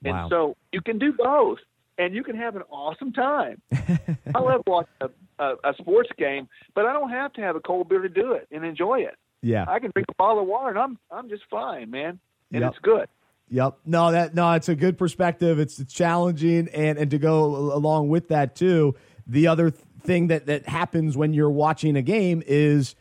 Wow. 0.05 0.23
And 0.23 0.31
so 0.31 0.57
you 0.73 0.81
can 0.81 0.99
do 0.99 1.12
both, 1.12 1.59
and 1.99 2.14
you 2.14 2.23
can 2.23 2.37
have 2.37 2.57
an 2.57 2.62
awesome 2.71 3.12
time. 3.12 3.61
I 3.73 4.38
love 4.38 4.62
watching 4.66 4.95
a, 5.01 5.09
a, 5.38 5.55
a 5.64 5.75
sports 5.79 6.11
game, 6.16 6.49
but 6.75 6.87
I 6.87 6.92
don't 6.92 7.11
have 7.11 7.33
to 7.35 7.40
have 7.40 7.57
a 7.57 7.61
cold 7.61 7.88
beer 7.88 8.03
to 8.03 8.09
do 8.09 8.33
it 8.33 8.49
and 8.51 8.64
enjoy 8.64 9.01
it. 9.01 9.16
Yeah. 9.42 9.64
I 9.68 9.79
can 9.81 9.90
drink 9.92 10.07
a 10.09 10.14
bottle 10.14 10.42
of 10.42 10.49
water, 10.49 10.71
and 10.71 10.79
I'm 10.79 10.99
I'm 11.11 11.29
just 11.29 11.42
fine, 11.51 11.90
man, 11.90 12.21
and 12.53 12.62
yep. 12.62 12.73
it's 12.73 12.79
good. 12.81 13.09
Yep. 13.49 13.79
No, 13.85 14.12
that 14.12 14.35
no, 14.35 14.53
it's 14.53 14.68
a 14.68 14.77
good 14.77 14.97
perspective. 14.97 15.59
It's 15.59 15.85
challenging, 15.92 16.68
and 16.68 16.97
and 16.97 17.11
to 17.11 17.18
go 17.18 17.45
along 17.45 18.09
with 18.09 18.29
that 18.29 18.55
too. 18.55 18.95
The 19.27 19.49
other 19.49 19.71
thing 19.71 20.29
that 20.29 20.47
that 20.47 20.68
happens 20.68 21.16
when 21.16 21.35
you're 21.35 21.51
watching 21.51 21.97
a 21.97 22.03
game 22.03 22.42
is 22.47 22.95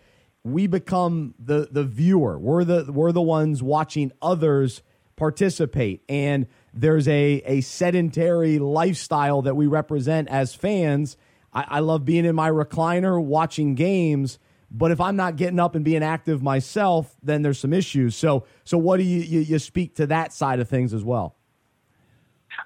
we 0.44 0.68
become 0.68 1.36
the 1.40 1.68
the 1.72 1.84
viewer. 1.84 2.38
We're 2.38 2.64
the 2.64 2.92
we're 2.92 3.12
the 3.12 3.22
ones 3.22 3.62
watching 3.62 4.12
others 4.22 4.82
participate, 5.16 6.04
and 6.10 6.48
there's 6.74 7.08
a 7.08 7.42
a 7.46 7.62
sedentary 7.62 8.60
lifestyle 8.60 9.42
that 9.44 9.56
we 9.56 9.68
represent 9.68 10.30
as 10.30 10.56
fans. 10.56 11.18
I, 11.54 11.66
I 11.68 11.80
love 11.80 12.06
being 12.06 12.26
in 12.26 12.36
my 12.36 12.50
recliner 12.50 13.24
watching 13.24 13.76
games. 13.76 14.40
But 14.74 14.92
if 14.92 15.02
I'm 15.02 15.18
not 15.18 15.36
getting 15.36 15.60
up 15.60 15.76
and 15.76 15.84
being 15.84 16.02
active 16.02 16.42
myself, 16.42 17.14
then 17.22 17.42
there's 17.42 17.60
some 17.60 17.74
issues. 17.74 18.16
So, 18.16 18.46
so 18.64 18.78
what 18.78 18.98
do 18.98 19.04
you, 19.04 19.20
you, 19.20 19.40
you 19.42 19.60
speak 19.60 19.96
to 19.96 20.08
that 20.08 20.32
side 20.32 20.62
of 20.62 20.70
things 20.70 20.94
as 20.94 21.04
well? 21.04 21.36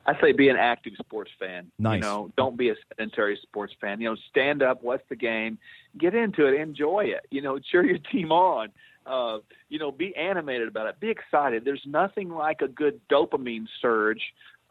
I 0.06 0.20
say 0.22 0.32
be 0.34 0.50
an 0.50 0.58
active 0.58 0.94
sports 1.00 1.32
fan. 1.40 1.72
Nice. 1.80 1.96
You 1.96 2.02
know, 2.02 2.32
don't 2.38 2.58
be 2.58 2.70
a 2.70 2.76
sedentary 2.90 3.40
sports 3.42 3.74
fan. 3.82 4.00
You 4.00 4.10
know, 4.10 4.16
stand 4.30 4.62
up, 4.62 4.84
watch 4.84 5.02
the 5.10 5.16
game, 5.16 5.58
get 5.98 6.14
into 6.14 6.46
it, 6.46 6.60
enjoy 6.60 7.06
it. 7.06 7.26
You 7.32 7.42
know, 7.42 7.60
cheer 7.60 7.84
your 7.84 7.98
team 7.98 8.32
on. 8.32 8.70
Uh, 9.06 9.40
you 9.70 9.78
know, 9.78 9.92
be 9.92 10.16
animated 10.16 10.68
about 10.68 10.88
it. 10.88 11.00
Be 11.00 11.10
excited. 11.10 11.64
There's 11.64 11.84
nothing 11.86 12.30
like 12.30 12.62
a 12.62 12.68
good 12.68 13.00
dopamine 13.10 13.68
surge 13.82 14.22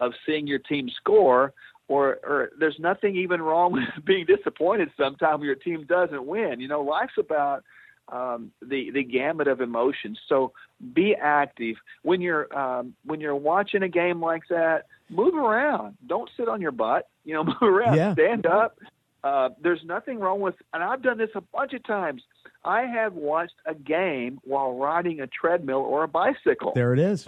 of 0.00 0.12
seeing 0.26 0.46
your 0.46 0.58
team 0.58 0.88
score, 0.96 1.52
or 1.86 2.18
or 2.24 2.50
there's 2.58 2.78
nothing 2.78 3.16
even 3.16 3.40
wrong 3.40 3.72
with 3.96 4.04
being 4.04 4.26
disappointed 4.26 4.90
sometimes 4.96 5.38
when 5.38 5.46
your 5.46 5.54
team 5.56 5.84
doesn't 5.86 6.26
win. 6.26 6.60
You 6.60 6.68
know, 6.68 6.80
life's 6.80 7.18
about 7.18 7.64
um, 8.08 8.52
the 8.60 8.90
the 8.90 9.02
gamut 9.02 9.48
of 9.48 9.60
emotions. 9.60 10.18
So 10.28 10.52
be 10.92 11.14
active 11.14 11.76
when 12.02 12.20
you're 12.20 12.56
um, 12.56 12.94
when 13.04 13.20
you're 13.20 13.36
watching 13.36 13.82
a 13.82 13.88
game 13.88 14.20
like 14.20 14.42
that. 14.50 14.86
Move 15.10 15.34
around. 15.34 15.96
Don't 16.06 16.30
sit 16.36 16.48
on 16.48 16.60
your 16.60 16.72
butt. 16.72 17.08
You 17.24 17.34
know, 17.34 17.44
move 17.60 17.62
around. 17.62 17.96
Yeah. 17.96 18.12
Stand 18.14 18.46
up. 18.46 18.78
Uh, 19.22 19.48
there's 19.62 19.80
nothing 19.86 20.18
wrong 20.18 20.40
with, 20.40 20.54
and 20.74 20.82
I've 20.82 21.02
done 21.02 21.16
this 21.16 21.30
a 21.34 21.40
bunch 21.40 21.72
of 21.72 21.82
times. 21.84 22.22
I 22.62 22.82
have 22.82 23.14
watched 23.14 23.54
a 23.64 23.74
game 23.74 24.38
while 24.44 24.76
riding 24.76 25.20
a 25.20 25.26
treadmill 25.26 25.78
or 25.78 26.04
a 26.04 26.08
bicycle. 26.08 26.72
There 26.74 26.92
it 26.92 26.98
is. 26.98 27.26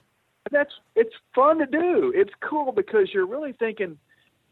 That's 0.51 0.73
it's 0.95 1.15
fun 1.35 1.59
to 1.59 1.67
do. 1.67 2.13
It's 2.15 2.33
cool 2.41 2.73
because 2.73 3.09
you're 3.13 3.27
really 3.27 3.53
thinking 3.53 3.99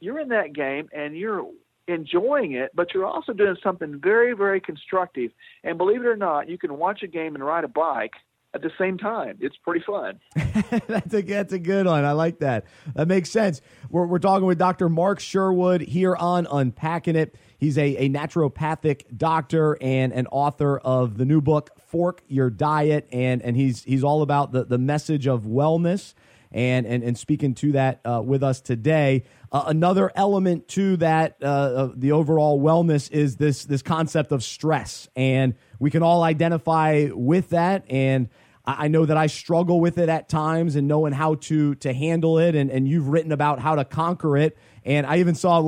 you're 0.01 0.19
in 0.19 0.29
that 0.29 0.53
game 0.53 0.89
and 0.93 1.17
you're 1.17 1.47
enjoying 1.89 2.53
it, 2.53 2.71
but 2.75 2.95
you're 2.95 3.07
also 3.07 3.33
doing 3.33 3.57
something 3.63 4.01
very, 4.01 4.35
very 4.35 4.61
constructive. 4.61 5.31
And 5.63 5.79
believe 5.79 6.01
it 6.01 6.07
or 6.07 6.17
not, 6.17 6.49
you 6.49 6.59
can 6.59 6.79
watch 6.79 7.03
a 7.03 7.07
game 7.07 7.35
and 7.35 7.45
ride 7.45 7.65
a 7.65 7.69
bike 7.69 8.13
at 8.55 8.63
the 8.63 8.71
same 8.79 8.97
time. 8.97 9.37
It's 9.41 9.57
pretty 9.57 9.85
fun. 9.85 10.21
that's 10.87 11.13
a 11.13 11.23
that's 11.23 11.53
a 11.53 11.59
good 11.59 11.87
one. 11.87 12.05
I 12.05 12.13
like 12.13 12.39
that. 12.39 12.65
That 12.95 13.09
makes 13.09 13.31
sense. 13.31 13.61
We're 13.91 14.07
we're 14.07 14.21
talking 14.21 14.47
with 14.47 14.59
Dr. 14.59 14.89
Mark 14.89 15.21
Sherwood 15.21 15.81
here 15.81 16.15
on 16.17 16.47
Unpacking 16.51 17.17
It. 17.17 17.35
He's 17.59 17.77
a, 17.77 17.97
a 17.97 18.09
naturopathic 18.09 19.17
doctor 19.17 19.77
and 19.81 20.13
an 20.13 20.27
author 20.29 20.79
of 20.79 21.19
the 21.19 21.25
new 21.25 21.41
book 21.41 21.71
Fork 21.89 22.23
Your 22.29 22.49
Diet, 22.49 23.09
and 23.13 23.43
and 23.43 23.57
he's 23.57 23.83
he's 23.83 24.05
all 24.05 24.23
about 24.23 24.53
the 24.53 24.65
the 24.65 24.79
message 24.79 25.27
of 25.27 25.43
wellness 25.43 26.15
and 26.55 26.87
and, 26.87 27.03
and 27.03 27.19
speaking 27.19 27.55
to 27.57 27.73
that 27.73 28.01
uh, 28.07 28.23
with 28.25 28.43
us 28.43 28.61
today. 28.63 29.25
Uh, 29.53 29.65
another 29.67 30.11
element 30.15 30.69
to 30.69 30.97
that, 30.97 31.37
uh, 31.43 31.91
the 31.95 32.13
overall 32.13 32.61
wellness, 32.61 33.11
is 33.11 33.37
this 33.37 33.65
this 33.65 33.83
concept 33.83 34.33
of 34.33 34.43
stress, 34.43 35.09
and 35.15 35.55
we 35.79 35.91
can 35.91 36.03
all 36.03 36.23
identify 36.23 37.09
with 37.13 37.51
that. 37.51 37.85
And 37.91 38.29
I, 38.65 38.85
I 38.85 38.89
know 38.89 39.05
that 39.05 39.17
I 39.17 39.27
struggle 39.27 39.81
with 39.81 39.99
it 39.99 40.09
at 40.09 40.29
times, 40.29 40.77
and 40.77 40.87
knowing 40.87 41.13
how 41.13 41.35
to 41.35 41.75
to 41.77 41.93
handle 41.93 42.39
it. 42.39 42.55
And 42.55 42.71
and 42.71 42.89
you've 42.89 43.09
written 43.09 43.33
about 43.33 43.59
how 43.59 43.75
to 43.75 43.85
conquer 43.85 44.37
it. 44.37 44.57
And 44.85 45.07
I 45.07 45.19
even 45.19 45.35
saw. 45.35 45.59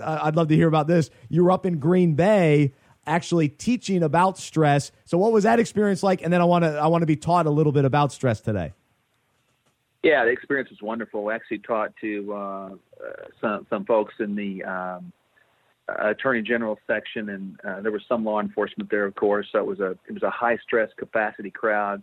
I'd 0.00 0.36
love 0.36 0.48
to 0.48 0.56
hear 0.56 0.68
about 0.68 0.86
this. 0.86 1.08
You 1.30 1.44
were 1.44 1.52
up 1.52 1.64
in 1.64 1.78
Green 1.78 2.14
Bay 2.14 2.74
actually 3.06 3.48
teaching 3.48 4.02
about 4.02 4.36
stress. 4.38 4.92
So, 5.06 5.16
what 5.16 5.32
was 5.32 5.44
that 5.44 5.58
experience 5.58 6.02
like? 6.02 6.22
And 6.22 6.32
then 6.32 6.42
I 6.42 6.44
want 6.44 6.64
to 6.64 6.76
I 6.76 6.88
want 6.88 7.00
to 7.02 7.06
be 7.06 7.16
taught 7.16 7.46
a 7.46 7.50
little 7.50 7.72
bit 7.72 7.86
about 7.86 8.12
stress 8.12 8.42
today. 8.42 8.72
Yeah, 10.04 10.26
the 10.26 10.30
experience 10.30 10.68
was 10.68 10.82
wonderful. 10.82 11.28
I 11.28 11.34
actually 11.34 11.60
taught 11.60 11.94
to 12.02 12.32
uh, 12.32 12.36
uh, 12.36 12.70
some 13.40 13.66
some 13.70 13.84
folks 13.86 14.12
in 14.20 14.36
the 14.36 14.62
um, 14.62 15.12
attorney 15.88 16.42
general 16.42 16.78
section, 16.86 17.30
and 17.30 17.58
uh, 17.66 17.80
there 17.80 17.90
was 17.90 18.02
some 18.06 18.22
law 18.22 18.38
enforcement 18.38 18.90
there, 18.90 19.06
of 19.06 19.14
course. 19.14 19.46
So 19.50 19.58
it 19.60 19.66
was 19.66 19.80
a 19.80 19.92
it 20.06 20.12
was 20.12 20.22
a 20.22 20.30
high 20.30 20.58
stress 20.58 20.90
capacity 20.98 21.50
crowd, 21.50 22.02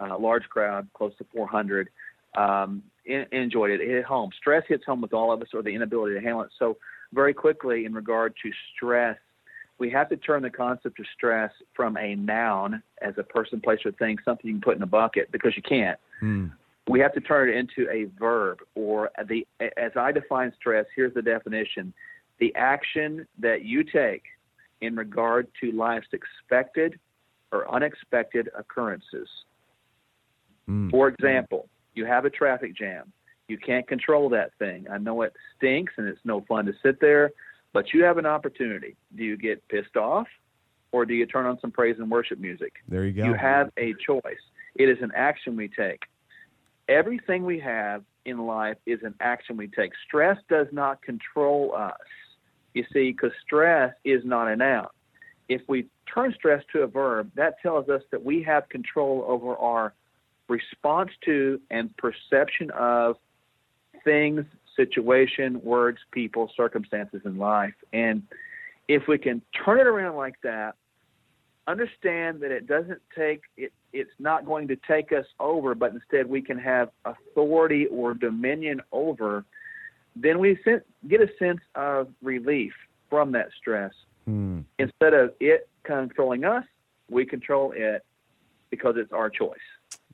uh, 0.00 0.18
large 0.18 0.48
crowd, 0.48 0.88
close 0.94 1.12
to 1.18 1.26
400. 1.32 1.88
Um, 2.36 2.82
in, 3.06 3.24
enjoyed 3.30 3.70
it. 3.70 3.80
It 3.80 3.88
hit 3.88 4.04
home. 4.04 4.30
Stress 4.36 4.64
hits 4.68 4.84
home 4.84 5.00
with 5.00 5.14
all 5.14 5.32
of 5.32 5.40
us, 5.40 5.48
or 5.54 5.62
the 5.62 5.70
inability 5.70 6.14
to 6.16 6.20
handle 6.20 6.42
it. 6.42 6.50
So 6.58 6.76
very 7.12 7.34
quickly, 7.34 7.84
in 7.84 7.94
regard 7.94 8.34
to 8.42 8.50
stress, 8.74 9.16
we 9.78 9.90
have 9.90 10.08
to 10.08 10.16
turn 10.16 10.42
the 10.42 10.50
concept 10.50 10.98
of 10.98 11.06
stress 11.14 11.52
from 11.72 11.96
a 11.98 12.16
noun 12.16 12.82
as 13.00 13.14
a 13.16 13.22
person, 13.22 13.60
place, 13.60 13.78
or 13.84 13.92
thing, 13.92 14.18
something 14.24 14.48
you 14.48 14.54
can 14.54 14.60
put 14.60 14.76
in 14.76 14.82
a 14.82 14.86
bucket 14.86 15.30
because 15.30 15.52
you 15.56 15.62
can't. 15.62 15.98
Mm. 16.20 16.50
We 16.88 17.00
have 17.00 17.12
to 17.14 17.20
turn 17.20 17.50
it 17.50 17.56
into 17.56 17.90
a 17.90 18.06
verb, 18.18 18.58
or 18.74 19.10
the 19.28 19.46
as 19.60 19.92
I 19.96 20.12
define 20.12 20.52
stress. 20.58 20.86
Here's 20.96 21.14
the 21.14 21.22
definition: 21.22 21.92
the 22.38 22.54
action 22.54 23.26
that 23.38 23.64
you 23.64 23.84
take 23.84 24.22
in 24.80 24.96
regard 24.96 25.48
to 25.60 25.72
life's 25.72 26.08
expected 26.12 26.98
or 27.52 27.72
unexpected 27.72 28.48
occurrences. 28.56 29.28
Mm. 30.68 30.90
For 30.90 31.08
example, 31.08 31.68
you 31.94 32.04
have 32.04 32.24
a 32.24 32.30
traffic 32.30 32.76
jam. 32.76 33.12
You 33.48 33.58
can't 33.58 33.88
control 33.88 34.28
that 34.30 34.50
thing. 34.58 34.86
I 34.90 34.98
know 34.98 35.22
it 35.22 35.32
stinks 35.56 35.94
and 35.96 36.06
it's 36.06 36.20
no 36.24 36.44
fun 36.46 36.66
to 36.66 36.72
sit 36.82 37.00
there, 37.00 37.30
but 37.72 37.94
you 37.94 38.04
have 38.04 38.18
an 38.18 38.26
opportunity. 38.26 38.96
Do 39.16 39.24
you 39.24 39.36
get 39.38 39.66
pissed 39.68 39.96
off 39.96 40.26
or 40.92 41.06
do 41.06 41.14
you 41.14 41.24
turn 41.26 41.46
on 41.46 41.58
some 41.60 41.70
praise 41.70 41.96
and 41.98 42.10
worship 42.10 42.38
music? 42.38 42.74
There 42.88 43.06
you 43.06 43.12
go. 43.12 43.24
You 43.24 43.34
have 43.34 43.70
a 43.78 43.94
choice. 44.06 44.38
It 44.74 44.88
is 44.90 44.98
an 45.00 45.12
action 45.16 45.56
we 45.56 45.68
take. 45.68 46.00
Everything 46.88 47.44
we 47.44 47.58
have 47.60 48.02
in 48.24 48.46
life 48.46 48.76
is 48.86 49.00
an 49.02 49.14
action 49.20 49.56
we 49.56 49.68
take. 49.68 49.92
Stress 50.06 50.38
does 50.48 50.66
not 50.72 51.02
control 51.02 51.74
us. 51.74 51.96
You 52.74 52.84
see, 52.92 53.12
because 53.12 53.32
stress 53.44 53.94
is 54.04 54.24
not 54.24 54.48
a 54.48 54.56
noun. 54.56 54.88
If 55.48 55.62
we 55.66 55.86
turn 56.12 56.34
stress 56.34 56.62
to 56.72 56.82
a 56.82 56.86
verb, 56.86 57.30
that 57.34 57.60
tells 57.62 57.88
us 57.88 58.02
that 58.10 58.24
we 58.24 58.42
have 58.42 58.68
control 58.68 59.24
over 59.26 59.56
our 59.56 59.94
response 60.48 61.10
to 61.24 61.60
and 61.70 61.94
perception 61.96 62.70
of 62.70 63.16
things, 64.04 64.44
situation, 64.76 65.60
words, 65.62 65.98
people, 66.12 66.50
circumstances 66.56 67.22
in 67.24 67.36
life. 67.36 67.74
And 67.92 68.22
if 68.86 69.08
we 69.08 69.18
can 69.18 69.42
turn 69.64 69.80
it 69.80 69.86
around 69.86 70.16
like 70.16 70.36
that, 70.42 70.76
understand 71.66 72.40
that 72.40 72.50
it 72.50 72.66
doesn't 72.66 73.00
take 73.16 73.42
it 73.56 73.72
it's 73.92 74.10
not 74.18 74.44
going 74.44 74.68
to 74.68 74.76
take 74.76 75.12
us 75.12 75.26
over, 75.40 75.74
but 75.74 75.92
instead 75.92 76.28
we 76.28 76.42
can 76.42 76.58
have 76.58 76.90
authority 77.04 77.86
or 77.86 78.14
dominion 78.14 78.82
over, 78.92 79.44
then 80.16 80.38
we 80.38 80.58
get 81.06 81.20
a 81.20 81.28
sense 81.38 81.60
of 81.74 82.08
relief 82.22 82.72
from 83.08 83.32
that 83.32 83.48
stress. 83.56 83.92
Hmm. 84.26 84.60
Instead 84.78 85.14
of 85.14 85.32
it 85.40 85.68
controlling 85.84 86.44
us, 86.44 86.64
we 87.10 87.24
control 87.24 87.72
it 87.74 88.04
because 88.70 88.94
it's 88.96 89.12
our 89.12 89.30
choice. 89.30 89.58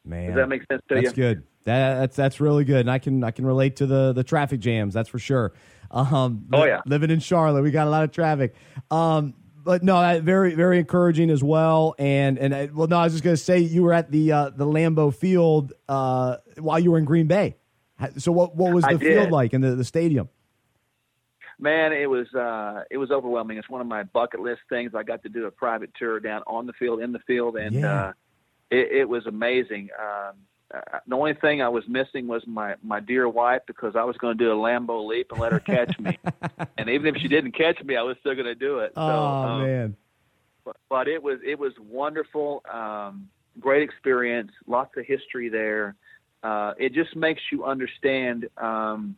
Man, 0.04 0.28
does 0.28 0.36
that 0.36 0.48
make 0.48 0.62
sense 0.70 0.82
to 0.88 0.94
that's 0.94 1.02
you? 1.02 1.08
That's 1.08 1.16
good. 1.16 1.42
That, 1.64 1.94
that's 1.98 2.16
that's 2.16 2.40
really 2.40 2.64
good, 2.64 2.80
and 2.80 2.90
I 2.90 2.98
can 2.98 3.24
I 3.24 3.30
can 3.30 3.46
relate 3.46 3.76
to 3.76 3.86
the 3.86 4.12
the 4.12 4.22
traffic 4.22 4.60
jams. 4.60 4.92
That's 4.92 5.08
for 5.08 5.18
sure. 5.18 5.54
Um, 5.90 6.46
oh 6.52 6.64
yeah, 6.64 6.82
living 6.84 7.10
in 7.10 7.20
Charlotte, 7.20 7.62
we 7.62 7.70
got 7.70 7.86
a 7.86 7.90
lot 7.90 8.04
of 8.04 8.12
traffic. 8.12 8.54
Um, 8.90 9.34
but 9.64 9.82
no, 9.82 10.20
very 10.20 10.54
very 10.54 10.78
encouraging 10.78 11.30
as 11.30 11.42
well. 11.42 11.94
And 11.98 12.38
and 12.38 12.54
uh, 12.54 12.66
well, 12.72 12.86
no, 12.86 12.98
I 12.98 13.04
was 13.04 13.14
just 13.14 13.24
going 13.24 13.36
to 13.36 13.42
say 13.42 13.58
you 13.58 13.82
were 13.82 13.92
at 13.92 14.10
the 14.10 14.30
uh, 14.30 14.50
the 14.50 14.66
Lambeau 14.66 15.12
Field 15.12 15.72
uh, 15.88 16.36
while 16.58 16.78
you 16.78 16.92
were 16.92 16.98
in 16.98 17.04
Green 17.04 17.26
Bay. 17.26 17.56
So 18.18 18.30
what 18.30 18.54
what 18.54 18.72
was 18.72 18.84
the 18.84 18.98
field 18.98 19.30
like 19.30 19.54
in 19.54 19.62
the, 19.62 19.74
the 19.74 19.84
stadium? 19.84 20.28
Man, 21.58 21.92
it 21.92 22.10
was 22.10 22.26
uh, 22.34 22.82
it 22.90 22.98
was 22.98 23.10
overwhelming. 23.10 23.56
It's 23.56 23.70
one 23.70 23.80
of 23.80 23.86
my 23.86 24.02
bucket 24.02 24.40
list 24.40 24.62
things. 24.68 24.92
I 24.94 25.02
got 25.02 25.22
to 25.22 25.28
do 25.28 25.46
a 25.46 25.50
private 25.50 25.90
tour 25.98 26.20
down 26.20 26.42
on 26.46 26.66
the 26.66 26.72
field, 26.74 27.00
in 27.00 27.12
the 27.12 27.20
field, 27.20 27.56
and 27.56 27.74
yeah. 27.74 28.06
uh, 28.06 28.12
it, 28.70 28.92
it 28.92 29.08
was 29.08 29.26
amazing. 29.26 29.88
Um, 29.98 30.34
uh, 30.72 30.98
the 31.06 31.14
only 31.14 31.34
thing 31.34 31.62
I 31.62 31.68
was 31.68 31.84
missing 31.88 32.26
was 32.26 32.42
my 32.46 32.74
my 32.82 33.00
dear 33.00 33.28
wife 33.28 33.62
because 33.66 33.96
I 33.96 34.04
was 34.04 34.16
going 34.16 34.36
to 34.38 34.44
do 34.44 34.52
a 34.52 34.56
Lambeau 34.56 35.06
leap 35.06 35.30
and 35.32 35.40
let 35.40 35.52
her 35.52 35.60
catch 35.60 35.98
me. 35.98 36.18
and 36.78 36.88
even 36.88 37.14
if 37.14 37.20
she 37.20 37.28
didn't 37.28 37.52
catch 37.52 37.82
me, 37.82 37.96
I 37.96 38.02
was 38.02 38.16
still 38.20 38.34
going 38.34 38.46
to 38.46 38.54
do 38.54 38.78
it. 38.78 38.92
So, 38.94 39.00
oh 39.00 39.26
um, 39.26 39.62
man! 39.62 39.96
But, 40.64 40.76
but 40.88 41.08
it 41.08 41.22
was 41.22 41.38
it 41.44 41.58
was 41.58 41.72
wonderful, 41.78 42.62
um, 42.72 43.28
great 43.60 43.82
experience, 43.82 44.52
lots 44.66 44.96
of 44.96 45.04
history 45.04 45.48
there. 45.48 45.96
Uh, 46.42 46.74
it 46.78 46.92
just 46.92 47.16
makes 47.16 47.40
you 47.50 47.64
understand 47.64 48.48
um, 48.58 49.16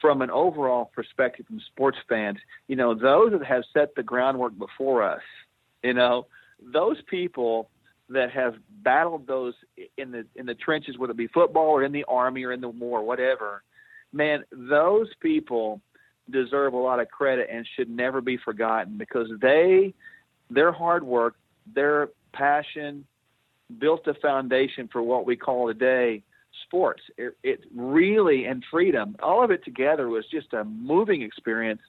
from 0.00 0.22
an 0.22 0.30
overall 0.30 0.90
perspective 0.94 1.46
from 1.46 1.60
sports 1.72 1.98
fans. 2.08 2.38
You 2.68 2.76
know, 2.76 2.94
those 2.94 3.32
that 3.32 3.44
have 3.44 3.62
set 3.72 3.94
the 3.94 4.02
groundwork 4.02 4.56
before 4.58 5.02
us. 5.02 5.22
You 5.82 5.94
know, 5.94 6.26
those 6.60 6.96
people 7.08 7.70
that 8.08 8.30
have 8.30 8.54
battled 8.82 9.26
those 9.26 9.54
in 9.96 10.12
the 10.12 10.24
in 10.36 10.46
the 10.46 10.54
trenches, 10.54 10.96
whether 10.98 11.12
it 11.12 11.16
be 11.16 11.26
football 11.26 11.68
or 11.68 11.82
in 11.82 11.92
the 11.92 12.04
army 12.04 12.44
or 12.44 12.52
in 12.52 12.60
the 12.60 12.68
war, 12.68 13.02
whatever. 13.02 13.62
Man, 14.12 14.44
those 14.52 15.08
people 15.20 15.80
deserve 16.30 16.72
a 16.72 16.76
lot 16.76 17.00
of 17.00 17.08
credit 17.08 17.48
and 17.52 17.66
should 17.76 17.90
never 17.90 18.20
be 18.20 18.36
forgotten 18.36 18.96
because 18.98 19.28
they, 19.40 19.94
their 20.50 20.72
hard 20.72 21.04
work, 21.04 21.34
their 21.74 22.10
passion, 22.32 23.04
built 23.78 24.06
a 24.06 24.14
foundation 24.14 24.88
for 24.92 25.02
what 25.02 25.26
we 25.26 25.36
call 25.36 25.68
today 25.68 26.22
sports. 26.64 27.02
It, 27.18 27.36
it 27.42 27.60
really 27.74 28.44
and 28.44 28.64
freedom, 28.70 29.16
all 29.22 29.44
of 29.44 29.50
it 29.50 29.64
together 29.64 30.08
was 30.08 30.24
just 30.30 30.52
a 30.52 30.64
moving 30.64 31.22
experience. 31.22 31.80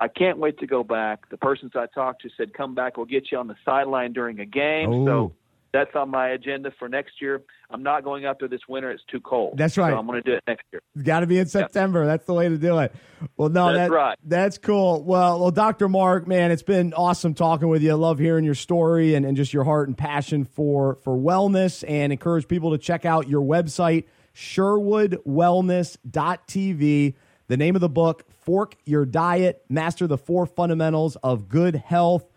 I 0.00 0.08
can't 0.08 0.38
wait 0.38 0.58
to 0.58 0.66
go 0.66 0.82
back. 0.82 1.28
The 1.30 1.36
persons 1.36 1.72
I 1.74 1.86
talked 1.94 2.22
to 2.22 2.30
said, 2.36 2.52
"Come 2.54 2.74
back, 2.74 2.96
we'll 2.96 3.06
get 3.06 3.30
you 3.30 3.38
on 3.38 3.46
the 3.46 3.56
sideline 3.64 4.12
during 4.12 4.40
a 4.40 4.46
game." 4.46 4.92
Oh. 4.92 5.06
So 5.06 5.32
that's 5.76 5.94
on 5.94 6.10
my 6.10 6.30
agenda 6.30 6.72
for 6.78 6.88
next 6.88 7.20
year. 7.20 7.42
I'm 7.68 7.82
not 7.82 8.04
going 8.04 8.24
up 8.24 8.38
there 8.40 8.48
this 8.48 8.62
winter; 8.68 8.90
it's 8.90 9.02
too 9.10 9.20
cold. 9.20 9.58
That's 9.58 9.76
right. 9.76 9.92
So 9.92 9.98
I'm 9.98 10.06
going 10.06 10.22
to 10.22 10.30
do 10.30 10.36
it 10.36 10.42
next 10.46 10.64
year. 10.72 10.80
It's 10.94 11.04
got 11.04 11.20
to 11.20 11.26
be 11.26 11.38
in 11.38 11.44
September. 11.46 12.00
Yeah. 12.00 12.06
That's 12.06 12.24
the 12.24 12.32
way 12.32 12.48
to 12.48 12.56
do 12.56 12.78
it. 12.78 12.94
Well, 13.36 13.50
no, 13.50 13.66
that's 13.66 13.90
that, 13.90 13.94
right. 13.94 14.16
That's 14.24 14.56
cool. 14.56 15.04
Well, 15.04 15.38
well, 15.40 15.50
Dr. 15.50 15.86
Mark, 15.88 16.26
man, 16.26 16.50
it's 16.50 16.62
been 16.62 16.94
awesome 16.94 17.34
talking 17.34 17.68
with 17.68 17.82
you. 17.82 17.90
I 17.90 17.94
love 17.94 18.18
hearing 18.18 18.44
your 18.44 18.54
story 18.54 19.14
and, 19.14 19.26
and 19.26 19.36
just 19.36 19.52
your 19.52 19.64
heart 19.64 19.88
and 19.88 19.98
passion 19.98 20.44
for 20.44 20.94
for 20.96 21.16
wellness, 21.16 21.84
and 21.86 22.12
encourage 22.12 22.48
people 22.48 22.70
to 22.70 22.78
check 22.78 23.04
out 23.04 23.28
your 23.28 23.42
website, 23.42 24.04
SherwoodWellness.tv. 24.34 27.14
The 27.48 27.56
name 27.56 27.74
of 27.74 27.80
the 27.80 27.88
book: 27.88 28.24
Fork 28.42 28.76
Your 28.84 29.04
Diet, 29.04 29.64
Master 29.68 30.06
the 30.06 30.18
Four 30.18 30.46
Fundamentals 30.46 31.16
of 31.16 31.48
Good 31.48 31.74
Health. 31.76 32.30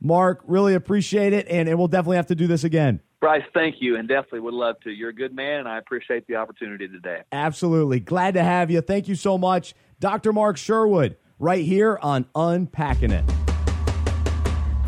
Mark, 0.00 0.42
really 0.46 0.74
appreciate 0.74 1.32
it, 1.32 1.46
and, 1.48 1.68
and 1.68 1.78
we'll 1.78 1.88
definitely 1.88 2.16
have 2.16 2.26
to 2.28 2.34
do 2.34 2.46
this 2.46 2.64
again. 2.64 3.00
Bryce, 3.20 3.42
thank 3.52 3.76
you, 3.80 3.96
and 3.96 4.06
definitely 4.06 4.40
would 4.40 4.54
love 4.54 4.78
to. 4.84 4.90
You're 4.90 5.08
a 5.10 5.14
good 5.14 5.34
man, 5.34 5.60
and 5.60 5.68
I 5.68 5.78
appreciate 5.78 6.26
the 6.28 6.36
opportunity 6.36 6.86
today. 6.86 7.22
Absolutely. 7.32 7.98
Glad 7.98 8.34
to 8.34 8.44
have 8.44 8.70
you. 8.70 8.80
Thank 8.80 9.08
you 9.08 9.16
so 9.16 9.36
much. 9.36 9.74
Dr. 9.98 10.32
Mark 10.32 10.56
Sherwood, 10.56 11.16
right 11.40 11.64
here 11.64 11.98
on 12.00 12.26
Unpacking 12.36 13.10
It. 13.10 13.24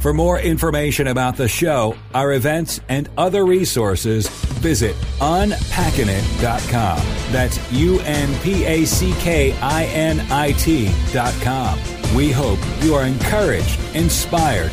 For 0.01 0.15
more 0.15 0.39
information 0.39 1.09
about 1.09 1.37
the 1.37 1.47
show, 1.47 1.95
our 2.15 2.33
events, 2.33 2.81
and 2.89 3.11
other 3.19 3.45
resources, 3.45 4.29
visit 4.29 4.97
unpackingit.com. 5.19 6.99
That's 7.33 7.73
U 7.73 8.01
N 8.01 8.41
P 8.41 8.65
A 8.65 8.87
C 8.87 9.13
K 9.19 9.53
I 9.61 9.85
N 9.85 10.21
I 10.31 10.53
T.com. 10.53 11.79
We 12.17 12.33
hope 12.33 12.59
you 12.81 12.95
are 12.95 13.05
encouraged, 13.05 13.79
inspired, 13.95 14.73